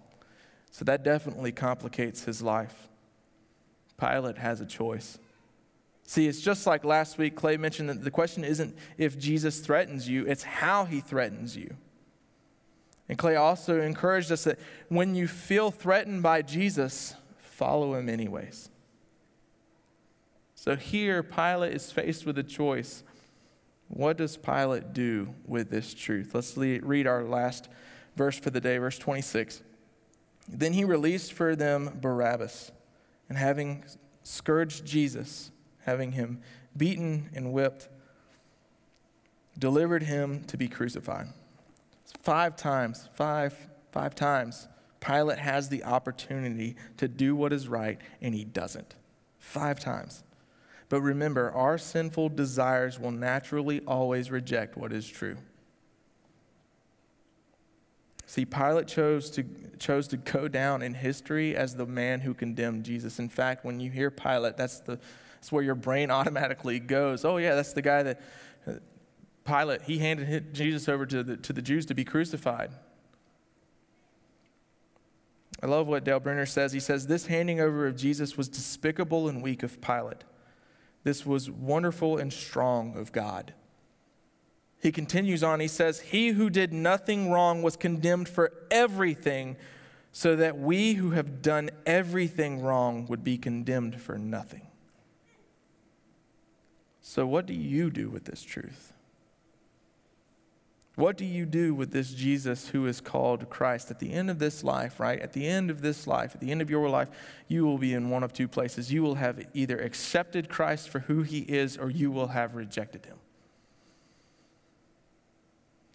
So 0.70 0.84
that 0.84 1.02
definitely 1.02 1.52
complicates 1.52 2.24
his 2.24 2.42
life. 2.42 2.88
Pilate 3.98 4.38
has 4.38 4.60
a 4.60 4.66
choice. 4.66 5.18
See, 6.08 6.26
it's 6.26 6.40
just 6.40 6.66
like 6.66 6.86
last 6.86 7.18
week, 7.18 7.36
Clay 7.36 7.58
mentioned 7.58 7.90
that 7.90 8.02
the 8.02 8.10
question 8.10 8.42
isn't 8.42 8.74
if 8.96 9.18
Jesus 9.18 9.60
threatens 9.60 10.08
you, 10.08 10.24
it's 10.24 10.42
how 10.42 10.86
he 10.86 11.02
threatens 11.02 11.54
you. 11.54 11.76
And 13.10 13.18
Clay 13.18 13.36
also 13.36 13.82
encouraged 13.82 14.32
us 14.32 14.44
that 14.44 14.58
when 14.88 15.14
you 15.14 15.28
feel 15.28 15.70
threatened 15.70 16.22
by 16.22 16.40
Jesus, 16.40 17.14
follow 17.36 17.92
him 17.92 18.08
anyways. 18.08 18.70
So 20.54 20.76
here, 20.76 21.22
Pilate 21.22 21.74
is 21.74 21.92
faced 21.92 22.24
with 22.24 22.38
a 22.38 22.42
choice. 22.42 23.02
What 23.88 24.16
does 24.16 24.38
Pilate 24.38 24.94
do 24.94 25.34
with 25.44 25.68
this 25.68 25.92
truth? 25.92 26.30
Let's 26.34 26.56
read 26.56 27.06
our 27.06 27.22
last 27.22 27.68
verse 28.16 28.38
for 28.38 28.48
the 28.48 28.62
day, 28.62 28.78
verse 28.78 28.98
26. 28.98 29.62
Then 30.48 30.72
he 30.72 30.84
released 30.84 31.34
for 31.34 31.54
them 31.54 31.98
Barabbas, 32.00 32.72
and 33.28 33.36
having 33.36 33.84
scourged 34.22 34.86
Jesus, 34.86 35.50
having 35.88 36.12
him 36.12 36.42
beaten 36.76 37.30
and 37.34 37.50
whipped, 37.50 37.88
delivered 39.58 40.02
him 40.02 40.44
to 40.44 40.58
be 40.58 40.68
crucified. 40.68 41.28
Five 42.22 42.56
times, 42.56 43.08
five, 43.14 43.56
five 43.90 44.14
times, 44.14 44.68
Pilate 45.00 45.38
has 45.38 45.70
the 45.70 45.84
opportunity 45.84 46.76
to 46.98 47.08
do 47.08 47.34
what 47.34 47.54
is 47.54 47.68
right, 47.68 47.98
and 48.20 48.34
he 48.34 48.44
doesn't. 48.44 48.96
Five 49.38 49.80
times. 49.80 50.24
But 50.90 51.00
remember, 51.00 51.50
our 51.52 51.78
sinful 51.78 52.30
desires 52.30 52.98
will 52.98 53.10
naturally 53.10 53.80
always 53.86 54.30
reject 54.30 54.76
what 54.76 54.92
is 54.92 55.08
true. 55.08 55.38
See, 58.26 58.44
Pilate 58.44 58.88
chose 58.88 59.30
to, 59.30 59.44
chose 59.78 60.06
to 60.08 60.18
go 60.18 60.48
down 60.48 60.82
in 60.82 60.92
history 60.92 61.56
as 61.56 61.76
the 61.76 61.86
man 61.86 62.20
who 62.20 62.34
condemned 62.34 62.84
Jesus. 62.84 63.18
In 63.18 63.30
fact, 63.30 63.64
when 63.64 63.80
you 63.80 63.90
hear 63.90 64.10
Pilate, 64.10 64.58
that's 64.58 64.80
the, 64.80 64.98
it's 65.38 65.50
where 65.50 65.62
your 65.62 65.74
brain 65.74 66.10
automatically 66.12 66.78
goes, 66.78 67.24
oh, 67.24 67.36
yeah, 67.36 67.54
that's 67.54 67.72
the 67.72 67.82
guy 67.82 68.02
that 68.02 68.20
uh, 68.66 68.72
Pilate, 69.44 69.82
he 69.82 69.98
handed 69.98 70.54
Jesus 70.54 70.88
over 70.88 71.06
to 71.06 71.22
the, 71.22 71.36
to 71.38 71.52
the 71.52 71.62
Jews 71.62 71.86
to 71.86 71.94
be 71.94 72.04
crucified. 72.04 72.70
I 75.62 75.66
love 75.66 75.88
what 75.88 76.04
Dale 76.04 76.20
Bruner 76.20 76.46
says. 76.46 76.72
He 76.72 76.80
says, 76.80 77.06
This 77.06 77.26
handing 77.26 77.60
over 77.60 77.86
of 77.86 77.96
Jesus 77.96 78.36
was 78.36 78.48
despicable 78.48 79.28
and 79.28 79.42
weak 79.42 79.62
of 79.62 79.80
Pilate. 79.80 80.24
This 81.02 81.26
was 81.26 81.50
wonderful 81.50 82.18
and 82.18 82.32
strong 82.32 82.96
of 82.96 83.12
God. 83.12 83.54
He 84.80 84.92
continues 84.92 85.42
on, 85.42 85.58
he 85.58 85.68
says, 85.68 86.00
He 86.00 86.28
who 86.28 86.50
did 86.50 86.72
nothing 86.72 87.30
wrong 87.30 87.62
was 87.62 87.76
condemned 87.76 88.28
for 88.28 88.52
everything, 88.70 89.56
so 90.12 90.36
that 90.36 90.58
we 90.58 90.94
who 90.94 91.10
have 91.10 91.42
done 91.42 91.70
everything 91.84 92.62
wrong 92.62 93.06
would 93.06 93.24
be 93.24 93.36
condemned 93.38 94.00
for 94.00 94.16
nothing. 94.16 94.66
So, 97.08 97.26
what 97.26 97.46
do 97.46 97.54
you 97.54 97.88
do 97.88 98.10
with 98.10 98.26
this 98.26 98.42
truth? 98.42 98.92
What 100.94 101.16
do 101.16 101.24
you 101.24 101.46
do 101.46 101.74
with 101.74 101.90
this 101.90 102.12
Jesus 102.12 102.68
who 102.68 102.84
is 102.84 103.00
called 103.00 103.48
Christ? 103.48 103.90
At 103.90 103.98
the 103.98 104.12
end 104.12 104.28
of 104.28 104.38
this 104.38 104.62
life, 104.62 105.00
right? 105.00 105.18
At 105.18 105.32
the 105.32 105.46
end 105.46 105.70
of 105.70 105.80
this 105.80 106.06
life, 106.06 106.34
at 106.34 106.42
the 106.42 106.50
end 106.50 106.60
of 106.60 106.68
your 106.68 106.86
life, 106.90 107.08
you 107.46 107.64
will 107.64 107.78
be 107.78 107.94
in 107.94 108.10
one 108.10 108.22
of 108.22 108.34
two 108.34 108.46
places. 108.46 108.92
You 108.92 109.02
will 109.02 109.14
have 109.14 109.42
either 109.54 109.78
accepted 109.78 110.50
Christ 110.50 110.90
for 110.90 110.98
who 110.98 111.22
he 111.22 111.38
is 111.38 111.78
or 111.78 111.88
you 111.88 112.10
will 112.10 112.26
have 112.26 112.54
rejected 112.54 113.06
him. 113.06 113.16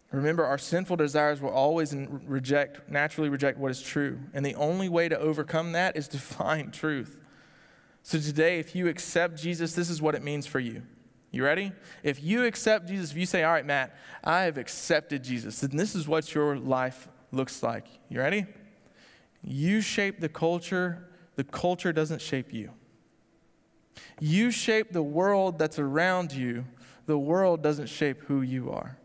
Remember, 0.10 0.45
our 0.45 0.58
sinful 0.58 0.95
desires 0.95 1.41
will 1.41 1.52
always 1.52 1.93
reject, 2.26 2.89
naturally 2.89 3.30
reject 3.30 3.60
what 3.60 3.69
is 3.69 3.84
true. 3.84 4.17
And 4.34 4.43
the 4.43 4.56
only 4.56 4.89
way 4.89 5.10
to 5.10 5.19
overcome 5.19 5.73
that 5.73 5.95
is 5.95 6.08
to 6.08 6.17
find 6.17 6.73
truth. 6.73 7.19
So 8.02 8.17
today, 8.17 8.58
if 8.58 8.76
you 8.76 8.88
accept 8.88 9.38
Jesus, 9.38 9.73
this 9.76 9.91
is 9.91 10.02
what 10.02 10.15
it 10.15 10.23
means 10.23 10.47
for 10.47 10.60
you. 10.60 10.82
You 11.34 11.43
ready? 11.43 11.72
If 12.04 12.24
you 12.24 12.46
accept 12.46 12.88
Jesus, 12.88 13.12
if 13.12 13.17
you 13.17 13.26
say, 13.26 13.43
All 13.43 13.52
right, 13.52 13.65
Matt, 13.65 13.98
I 14.24 14.41
have 14.41 14.60
accepted 14.60 15.24
Jesus, 15.24 15.60
then 15.60 15.76
this 15.76 15.96
is 15.96 16.08
what 16.08 16.34
your 16.34 16.56
life 16.56 17.08
looks 17.32 17.63
like. 17.63 17.88
You 18.08 18.19
ready? 18.19 18.46
You 19.43 19.82
shape 19.82 20.19
the 20.19 20.30
culture, 20.30 21.10
the 21.36 21.43
culture 21.43 21.91
doesn't 21.91 22.22
shape 22.22 22.54
you. 22.54 22.69
You 24.19 24.52
shape 24.52 24.93
the 24.93 25.02
world 25.02 25.58
that's 25.58 25.80
around 25.80 26.32
you, 26.32 26.65
the 27.08 27.17
world 27.17 27.63
doesn't 27.63 27.88
shape 27.88 28.22
who 28.26 28.43
you 28.43 28.69
are. 28.69 28.96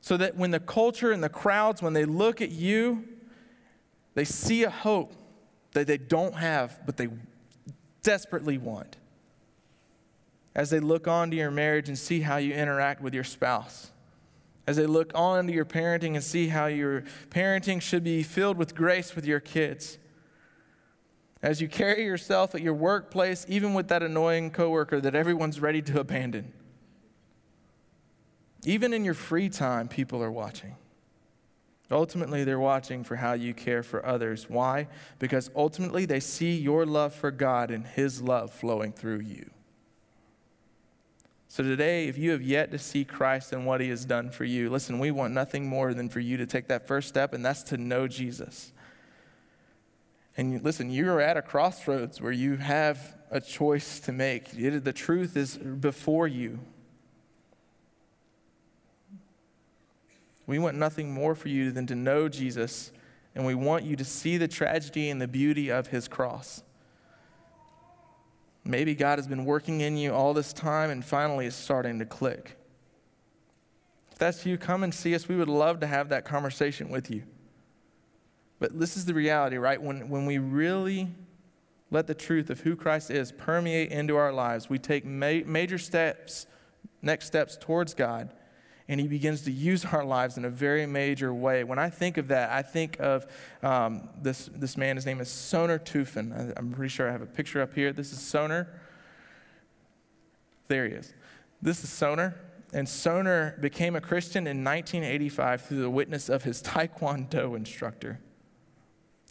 So 0.00 0.16
that 0.18 0.36
when 0.36 0.52
the 0.52 0.60
culture 0.60 1.10
and 1.10 1.22
the 1.22 1.28
crowds, 1.28 1.82
when 1.82 1.94
they 1.94 2.04
look 2.04 2.40
at 2.40 2.52
you, 2.52 3.04
they 4.14 4.24
see 4.24 4.62
a 4.62 4.70
hope 4.70 5.14
that 5.72 5.88
they 5.88 5.98
don't 5.98 6.36
have, 6.36 6.78
but 6.86 6.96
they 6.96 7.08
desperately 8.02 8.56
want 8.56 8.98
as 10.54 10.70
they 10.70 10.80
look 10.80 11.06
onto 11.06 11.36
your 11.36 11.50
marriage 11.50 11.88
and 11.88 11.98
see 11.98 12.20
how 12.20 12.36
you 12.36 12.54
interact 12.54 13.00
with 13.00 13.14
your 13.14 13.24
spouse. 13.24 13.90
As 14.66 14.76
they 14.76 14.86
look 14.86 15.12
on 15.14 15.46
to 15.46 15.52
your 15.52 15.64
parenting 15.64 16.14
and 16.14 16.22
see 16.22 16.48
how 16.48 16.66
your 16.66 17.04
parenting 17.30 17.80
should 17.80 18.04
be 18.04 18.22
filled 18.22 18.58
with 18.58 18.74
grace 18.74 19.14
with 19.14 19.24
your 19.24 19.40
kids. 19.40 19.98
As 21.42 21.60
you 21.60 21.68
carry 21.68 22.04
yourself 22.04 22.54
at 22.54 22.60
your 22.60 22.74
workplace, 22.74 23.46
even 23.48 23.72
with 23.72 23.88
that 23.88 24.02
annoying 24.02 24.50
coworker 24.50 25.00
that 25.00 25.14
everyone's 25.14 25.60
ready 25.60 25.80
to 25.82 26.00
abandon. 26.00 26.52
Even 28.64 28.92
in 28.92 29.04
your 29.04 29.14
free 29.14 29.48
time, 29.48 29.88
people 29.88 30.22
are 30.22 30.32
watching. 30.32 30.74
Ultimately, 31.90 32.44
they're 32.44 32.58
watching 32.58 33.04
for 33.04 33.16
how 33.16 33.32
you 33.32 33.54
care 33.54 33.82
for 33.82 34.04
others. 34.04 34.50
Why? 34.50 34.88
Because 35.18 35.50
ultimately, 35.56 36.04
they 36.04 36.20
see 36.20 36.56
your 36.56 36.84
love 36.84 37.14
for 37.14 37.30
God 37.30 37.70
and 37.70 37.86
His 37.86 38.20
love 38.20 38.52
flowing 38.52 38.92
through 38.92 39.20
you. 39.20 39.50
So 41.50 41.62
today, 41.62 42.08
if 42.08 42.18
you 42.18 42.32
have 42.32 42.42
yet 42.42 42.70
to 42.72 42.78
see 42.78 43.06
Christ 43.06 43.54
and 43.54 43.64
what 43.64 43.80
he 43.80 43.88
has 43.88 44.04
done 44.04 44.30
for 44.30 44.44
you, 44.44 44.68
listen, 44.68 44.98
we 44.98 45.10
want 45.10 45.32
nothing 45.32 45.66
more 45.66 45.94
than 45.94 46.10
for 46.10 46.20
you 46.20 46.36
to 46.36 46.46
take 46.46 46.68
that 46.68 46.86
first 46.86 47.08
step, 47.08 47.32
and 47.32 47.44
that's 47.44 47.62
to 47.64 47.78
know 47.78 48.06
Jesus. 48.06 48.72
And 50.36 50.62
listen, 50.62 50.90
you're 50.90 51.22
at 51.22 51.38
a 51.38 51.42
crossroads 51.42 52.20
where 52.20 52.32
you 52.32 52.56
have 52.56 53.16
a 53.30 53.40
choice 53.40 53.98
to 54.00 54.12
make. 54.12 54.50
the 54.50 54.92
truth 54.92 55.36
is 55.38 55.56
before 55.56 56.28
you. 56.28 56.60
We 60.46 60.58
want 60.58 60.76
nothing 60.76 61.12
more 61.12 61.34
for 61.34 61.48
you 61.48 61.72
than 61.72 61.86
to 61.86 61.94
know 61.94 62.28
Jesus, 62.28 62.92
and 63.34 63.46
we 63.46 63.54
want 63.54 63.84
you 63.84 63.96
to 63.96 64.04
see 64.04 64.36
the 64.36 64.48
tragedy 64.48 65.08
and 65.08 65.20
the 65.20 65.28
beauty 65.28 65.70
of 65.70 65.88
his 65.88 66.08
cross. 66.08 66.62
Maybe 68.68 68.94
God 68.94 69.18
has 69.18 69.26
been 69.26 69.46
working 69.46 69.80
in 69.80 69.96
you 69.96 70.12
all 70.12 70.34
this 70.34 70.52
time 70.52 70.90
and 70.90 71.02
finally 71.02 71.46
it's 71.46 71.56
starting 71.56 71.98
to 72.00 72.04
click. 72.04 72.58
If 74.12 74.18
that's 74.18 74.44
you, 74.44 74.58
come 74.58 74.84
and 74.84 74.94
see 74.94 75.14
us. 75.14 75.26
We 75.26 75.36
would 75.36 75.48
love 75.48 75.80
to 75.80 75.86
have 75.86 76.10
that 76.10 76.26
conversation 76.26 76.90
with 76.90 77.10
you. 77.10 77.22
But 78.58 78.78
this 78.78 78.98
is 78.98 79.06
the 79.06 79.14
reality, 79.14 79.56
right? 79.56 79.80
When, 79.80 80.10
when 80.10 80.26
we 80.26 80.36
really 80.36 81.08
let 81.90 82.06
the 82.06 82.14
truth 82.14 82.50
of 82.50 82.60
who 82.60 82.76
Christ 82.76 83.10
is 83.10 83.32
permeate 83.32 83.90
into 83.90 84.16
our 84.16 84.34
lives, 84.34 84.68
we 84.68 84.78
take 84.78 85.06
ma- 85.06 85.40
major 85.46 85.78
steps, 85.78 86.46
next 87.00 87.26
steps 87.26 87.56
towards 87.58 87.94
God, 87.94 88.34
and 88.88 89.00
He 89.00 89.06
begins 89.06 89.42
to 89.42 89.52
use 89.52 89.84
our 89.84 90.04
lives 90.04 90.36
in 90.36 90.44
a 90.44 90.50
very 90.50 90.86
major 90.86 91.32
way. 91.32 91.64
When 91.64 91.78
I 91.78 91.90
think 91.90 92.16
of 92.16 92.28
that, 92.28 92.50
I 92.50 92.62
think 92.62 92.98
of 93.00 93.26
um, 93.62 94.08
this, 94.20 94.50
this 94.54 94.76
man, 94.76 94.96
his 94.96 95.06
name 95.06 95.20
is 95.20 95.28
Soner 95.28 95.78
Tufin. 95.78 96.32
I, 96.32 96.52
I'm 96.56 96.72
pretty 96.72 96.88
sure 96.88 97.08
I 97.08 97.12
have 97.12 97.22
a 97.22 97.26
picture 97.26 97.60
up 97.60 97.74
here. 97.74 97.92
This 97.92 98.12
is 98.12 98.18
Soner. 98.18 98.66
There 100.68 100.86
he 100.86 100.92
is. 100.92 101.12
This 101.60 101.82
is 101.84 101.90
Soner. 101.90 102.34
And 102.72 102.86
Soner 102.86 103.58
became 103.60 103.96
a 103.96 104.00
Christian 104.00 104.46
in 104.46 104.62
1985 104.62 105.62
through 105.62 105.80
the 105.80 105.90
witness 105.90 106.28
of 106.28 106.44
his 106.44 106.62
Taekwondo 106.62 107.56
instructor. 107.56 108.20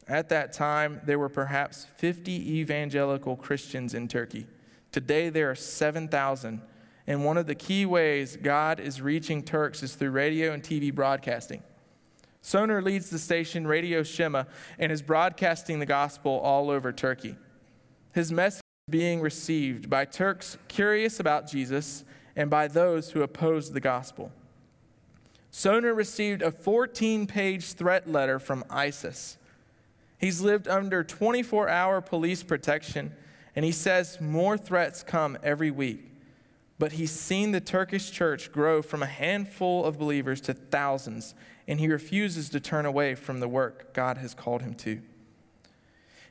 At 0.07 0.29
that 0.29 0.53
time, 0.53 1.01
there 1.05 1.19
were 1.19 1.29
perhaps 1.29 1.85
50 1.97 2.59
evangelical 2.59 3.35
Christians 3.35 3.93
in 3.93 4.07
Turkey. 4.07 4.47
Today, 4.91 5.29
there 5.29 5.51
are 5.51 5.55
7,000. 5.55 6.61
And 7.07 7.23
one 7.23 7.37
of 7.37 7.47
the 7.47 7.55
key 7.55 7.85
ways 7.85 8.37
God 8.41 8.79
is 8.79 9.01
reaching 9.01 9.41
Turks 9.41 9.81
is 9.81 9.95
through 9.95 10.11
radio 10.11 10.51
and 10.51 10.61
TV 10.61 10.93
broadcasting. 10.93 11.63
Soner 12.43 12.83
leads 12.83 13.09
the 13.09 13.17
station 13.17 13.65
Radio 13.65 14.03
Shema 14.03 14.43
and 14.77 14.91
is 14.91 15.01
broadcasting 15.01 15.79
the 15.79 15.85
gospel 15.85 16.39
all 16.39 16.69
over 16.69 16.91
Turkey. 16.91 17.35
His 18.13 18.31
message 18.31 18.61
is 18.87 18.91
being 18.91 19.21
received 19.21 19.89
by 19.89 20.05
Turks 20.05 20.57
curious 20.67 21.19
about 21.19 21.49
Jesus 21.49 22.03
and 22.35 22.49
by 22.49 22.67
those 22.67 23.11
who 23.11 23.21
oppose 23.21 23.71
the 23.71 23.79
gospel. 23.79 24.31
Soner 25.51 25.95
received 25.95 26.41
a 26.41 26.51
14 26.51 27.25
page 27.25 27.73
threat 27.73 28.09
letter 28.09 28.37
from 28.37 28.63
ISIS 28.69 29.37
He's 30.17 30.41
lived 30.41 30.67
under 30.67 31.03
24 31.03 31.69
hour 31.69 32.01
police 32.01 32.43
protection, 32.43 33.13
and 33.55 33.63
he 33.63 33.71
says 33.71 34.19
more 34.19 34.57
threats 34.57 35.03
come 35.03 35.37
every 35.43 35.71
week. 35.71 36.11
But 36.79 36.93
he's 36.93 37.11
seen 37.11 37.51
the 37.51 37.61
Turkish 37.61 38.11
church 38.11 38.51
grow 38.51 38.81
from 38.81 39.01
a 39.01 39.07
handful 39.07 39.83
of 39.83 39.97
believers 39.97 40.41
to 40.41 40.53
thousands, 40.53 41.33
and 41.67 41.79
he 41.79 41.87
refuses 41.87 42.49
to 42.49 42.59
turn 42.59 42.85
away 42.85 43.15
from 43.15 43.39
the 43.39 43.47
work 43.47 43.93
God 43.93 44.17
has 44.19 44.33
called 44.33 44.61
him 44.61 44.75
to. 44.75 45.01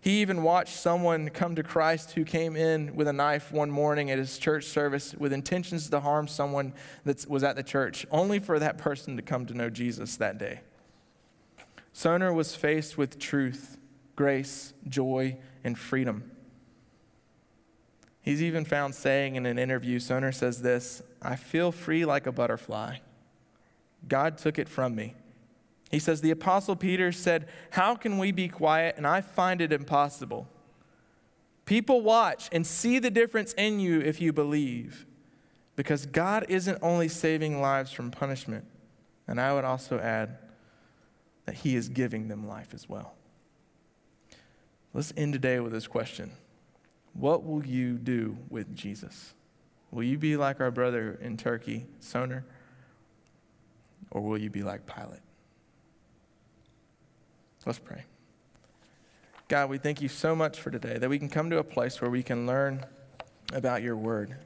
He 0.00 0.20
even 0.20 0.44
watched 0.44 0.76
someone 0.76 1.30
come 1.30 1.56
to 1.56 1.64
Christ 1.64 2.12
who 2.12 2.24
came 2.24 2.54
in 2.54 2.94
with 2.94 3.09
a 3.09 3.12
knife 3.12 3.50
one 3.50 3.72
morning 3.72 4.12
at 4.12 4.18
his 4.18 4.38
church 4.38 4.66
service 4.66 5.14
with 5.14 5.32
intentions 5.32 5.90
to 5.90 5.98
harm 5.98 6.28
someone 6.28 6.74
that 7.02 7.28
was 7.28 7.42
at 7.42 7.56
the 7.56 7.64
church, 7.64 8.06
only 8.12 8.38
for 8.38 8.61
that 8.61 8.78
person 8.78 9.16
to 9.16 9.22
come 9.22 9.46
to 9.46 9.54
know 9.54 9.68
Jesus 9.68 10.16
that 10.18 10.38
day. 10.38 10.61
Soner 11.92 12.32
was 12.32 12.54
faced 12.54 12.96
with 12.96 13.18
truth, 13.18 13.78
grace, 14.14 14.74
joy, 14.87 15.38
and 15.64 15.76
freedom. 15.76 16.30
He's 18.27 18.43
even 18.43 18.65
found 18.65 18.93
saying 18.97 19.37
in 19.37 19.47
an 19.47 19.57
interview, 19.57 20.01
Soner 20.01 20.35
says 20.35 20.61
this 20.61 21.01
I 21.23 21.37
feel 21.37 21.71
free 21.71 22.05
like 22.05 22.27
a 22.27 22.33
butterfly. 22.33 22.99
God 24.09 24.37
took 24.37 24.59
it 24.59 24.69
from 24.69 24.97
me. 24.97 25.15
He 25.93 26.01
says, 26.01 26.21
The 26.21 26.33
Apostle 26.33 26.75
Peter 26.75 27.12
said, 27.12 27.49
How 27.71 27.95
can 27.95 28.19
we 28.19 28.33
be 28.33 28.49
quiet? 28.49 28.97
And 28.97 29.07
I 29.07 29.21
find 29.21 29.61
it 29.61 29.73
impossible. 29.73 30.49
People 31.67 32.01
watch 32.01 32.49
and 32.51 32.67
see 32.67 32.99
the 32.99 33.11
difference 33.12 33.53
in 33.53 33.79
you 33.79 34.01
if 34.01 34.21
you 34.21 34.33
believe, 34.33 35.07
because 35.77 36.05
God 36.05 36.47
isn't 36.49 36.79
only 36.83 37.09
saving 37.09 37.61
lives 37.61 37.93
from 37.93 38.11
punishment, 38.11 38.65
and 39.29 39.41
I 39.41 39.55
would 39.55 39.65
also 39.65 40.01
add, 40.01 40.39
that 41.45 41.55
He 41.55 41.77
is 41.77 41.89
giving 41.89 42.27
them 42.27 42.49
life 42.49 42.75
as 42.75 42.89
well. 42.89 43.15
Let's 44.93 45.12
end 45.17 45.33
today 45.33 45.61
with 45.61 45.73
this 45.73 45.87
question 45.87 46.33
What 47.18 47.44
will 47.44 47.64
you 47.64 47.94
do 47.94 48.37
with 48.50 48.74
Jesus? 48.74 49.35
Will 49.90 50.02
you 50.02 50.18
be 50.18 50.37
like 50.37 50.61
our 50.61 50.70
brother 50.70 51.18
in 51.22 51.37
Turkey, 51.37 51.87
Soner? 52.00 52.42
Or 54.11 54.20
will 54.20 54.38
you 54.38 54.50
be 54.50 54.62
like 54.62 54.87
Pilate? 54.87 55.20
Let's 57.66 57.81
pray. 57.81 58.05
God, 59.48 59.70
we 59.70 59.79
thank 59.79 60.00
you 60.00 60.09
so 60.09 60.37
much 60.37 60.61
for 60.61 60.70
today 60.70 60.98
that 60.98 61.11
we 61.11 61.18
can 61.18 61.29
come 61.29 61.50
to 61.50 61.59
a 61.59 61.64
place 61.64 62.00
where 62.00 62.11
we 62.11 62.22
can 62.22 62.46
learn 62.46 62.87
about 63.52 63.83
your 63.83 63.96
word. 63.96 64.37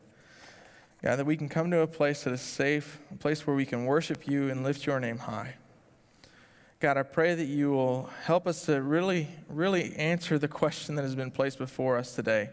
God, 1.02 1.16
that 1.16 1.26
we 1.26 1.36
can 1.36 1.48
come 1.48 1.70
to 1.70 1.80
a 1.80 1.86
place 1.86 2.24
that 2.24 2.32
is 2.32 2.40
safe, 2.40 2.98
a 3.12 3.16
place 3.16 3.46
where 3.46 3.54
we 3.54 3.66
can 3.66 3.84
worship 3.84 4.26
you 4.26 4.50
and 4.50 4.64
lift 4.64 4.86
your 4.86 5.00
name 5.00 5.18
high. 5.18 5.54
God, 6.80 6.96
I 6.96 7.02
pray 7.02 7.34
that 7.34 7.44
you 7.44 7.70
will 7.70 8.08
help 8.24 8.46
us 8.46 8.64
to 8.64 8.80
really, 8.80 9.28
really 9.50 9.94
answer 9.96 10.38
the 10.38 10.48
question 10.48 10.94
that 10.94 11.02
has 11.02 11.14
been 11.14 11.30
placed 11.30 11.58
before 11.58 11.98
us 11.98 12.14
today. 12.14 12.48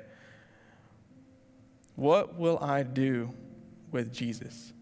What 1.96 2.38
will 2.38 2.60
I 2.60 2.84
do 2.84 3.34
with 3.90 4.14
Jesus? 4.14 4.74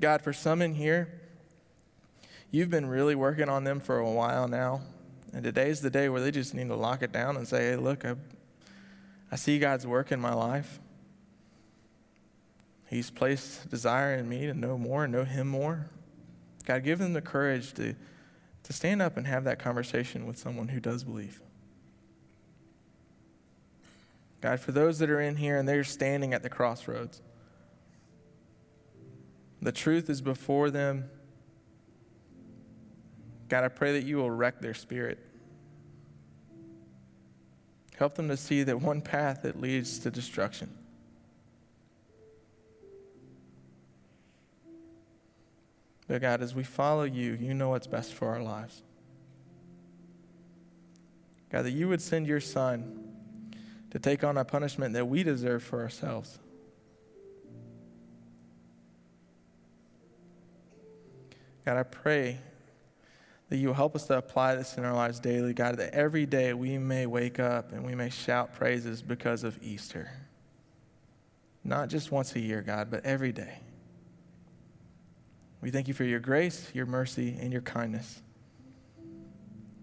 God, 0.00 0.22
for 0.22 0.32
some 0.32 0.62
in 0.62 0.74
here, 0.74 1.20
you've 2.52 2.70
been 2.70 2.86
really 2.86 3.16
working 3.16 3.48
on 3.48 3.64
them 3.64 3.80
for 3.80 3.98
a 3.98 4.08
while 4.08 4.46
now. 4.46 4.82
And 5.32 5.42
today's 5.42 5.80
the 5.80 5.90
day 5.90 6.08
where 6.08 6.20
they 6.20 6.30
just 6.30 6.54
need 6.54 6.68
to 6.68 6.76
lock 6.76 7.02
it 7.02 7.10
down 7.10 7.36
and 7.36 7.48
say, 7.48 7.70
hey, 7.70 7.76
look, 7.76 8.04
I, 8.04 8.14
I 9.32 9.34
see 9.34 9.58
God's 9.58 9.88
work 9.88 10.12
in 10.12 10.20
my 10.20 10.34
life. 10.34 10.78
He's 12.88 13.10
placed 13.10 13.68
desire 13.68 14.14
in 14.14 14.28
me 14.28 14.46
to 14.46 14.54
know 14.54 14.78
more 14.78 15.02
and 15.02 15.12
know 15.12 15.24
Him 15.24 15.48
more. 15.48 15.90
God, 16.68 16.84
give 16.84 16.98
them 16.98 17.14
the 17.14 17.22
courage 17.22 17.72
to, 17.74 17.94
to 18.62 18.72
stand 18.74 19.00
up 19.00 19.16
and 19.16 19.26
have 19.26 19.44
that 19.44 19.58
conversation 19.58 20.26
with 20.26 20.36
someone 20.36 20.68
who 20.68 20.80
does 20.80 21.02
believe. 21.02 21.40
God, 24.42 24.60
for 24.60 24.72
those 24.72 24.98
that 24.98 25.08
are 25.08 25.20
in 25.20 25.36
here 25.36 25.56
and 25.56 25.66
they're 25.66 25.82
standing 25.82 26.34
at 26.34 26.42
the 26.42 26.50
crossroads, 26.50 27.22
the 29.62 29.72
truth 29.72 30.10
is 30.10 30.20
before 30.20 30.70
them. 30.70 31.08
God, 33.48 33.64
I 33.64 33.68
pray 33.68 33.94
that 33.94 34.04
you 34.04 34.18
will 34.18 34.30
wreck 34.30 34.60
their 34.60 34.74
spirit. 34.74 35.18
Help 37.96 38.14
them 38.14 38.28
to 38.28 38.36
see 38.36 38.62
that 38.62 38.82
one 38.82 39.00
path 39.00 39.40
that 39.42 39.58
leads 39.58 39.98
to 40.00 40.10
destruction 40.10 40.68
But 46.08 46.22
God, 46.22 46.40
as 46.40 46.54
we 46.54 46.64
follow 46.64 47.04
you, 47.04 47.36
you 47.38 47.52
know 47.52 47.68
what's 47.68 47.86
best 47.86 48.14
for 48.14 48.28
our 48.28 48.42
lives. 48.42 48.82
God, 51.52 51.62
that 51.64 51.70
you 51.70 51.88
would 51.88 52.00
send 52.00 52.26
your 52.26 52.40
son 52.40 53.04
to 53.90 53.98
take 53.98 54.24
on 54.24 54.36
a 54.36 54.44
punishment 54.44 54.94
that 54.94 55.06
we 55.06 55.22
deserve 55.22 55.62
for 55.62 55.80
ourselves. 55.80 56.38
God, 61.64 61.76
I 61.76 61.82
pray 61.82 62.38
that 63.50 63.56
you 63.56 63.72
help 63.72 63.94
us 63.94 64.04
to 64.06 64.16
apply 64.16 64.54
this 64.56 64.76
in 64.76 64.84
our 64.84 64.94
lives 64.94 65.20
daily, 65.20 65.54
God, 65.54 65.76
that 65.76 65.94
every 65.94 66.26
day 66.26 66.52
we 66.54 66.78
may 66.78 67.06
wake 67.06 67.38
up 67.38 67.72
and 67.72 67.84
we 67.84 67.94
may 67.94 68.10
shout 68.10 68.54
praises 68.54 69.02
because 69.02 69.44
of 69.44 69.58
Easter. 69.62 70.10
Not 71.64 71.88
just 71.88 72.10
once 72.10 72.34
a 72.36 72.40
year, 72.40 72.62
God, 72.62 72.90
but 72.90 73.04
every 73.04 73.32
day. 73.32 73.58
We 75.60 75.70
thank 75.70 75.88
you 75.88 75.94
for 75.94 76.04
your 76.04 76.20
grace, 76.20 76.70
your 76.72 76.86
mercy, 76.86 77.36
and 77.40 77.52
your 77.52 77.62
kindness. 77.62 78.22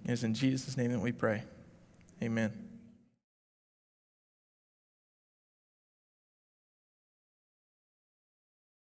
It 0.05 0.11
is 0.11 0.23
in 0.23 0.33
Jesus' 0.33 0.77
name 0.77 0.91
that 0.91 0.99
we 0.99 1.11
pray. 1.11 1.43
Amen. 2.21 2.64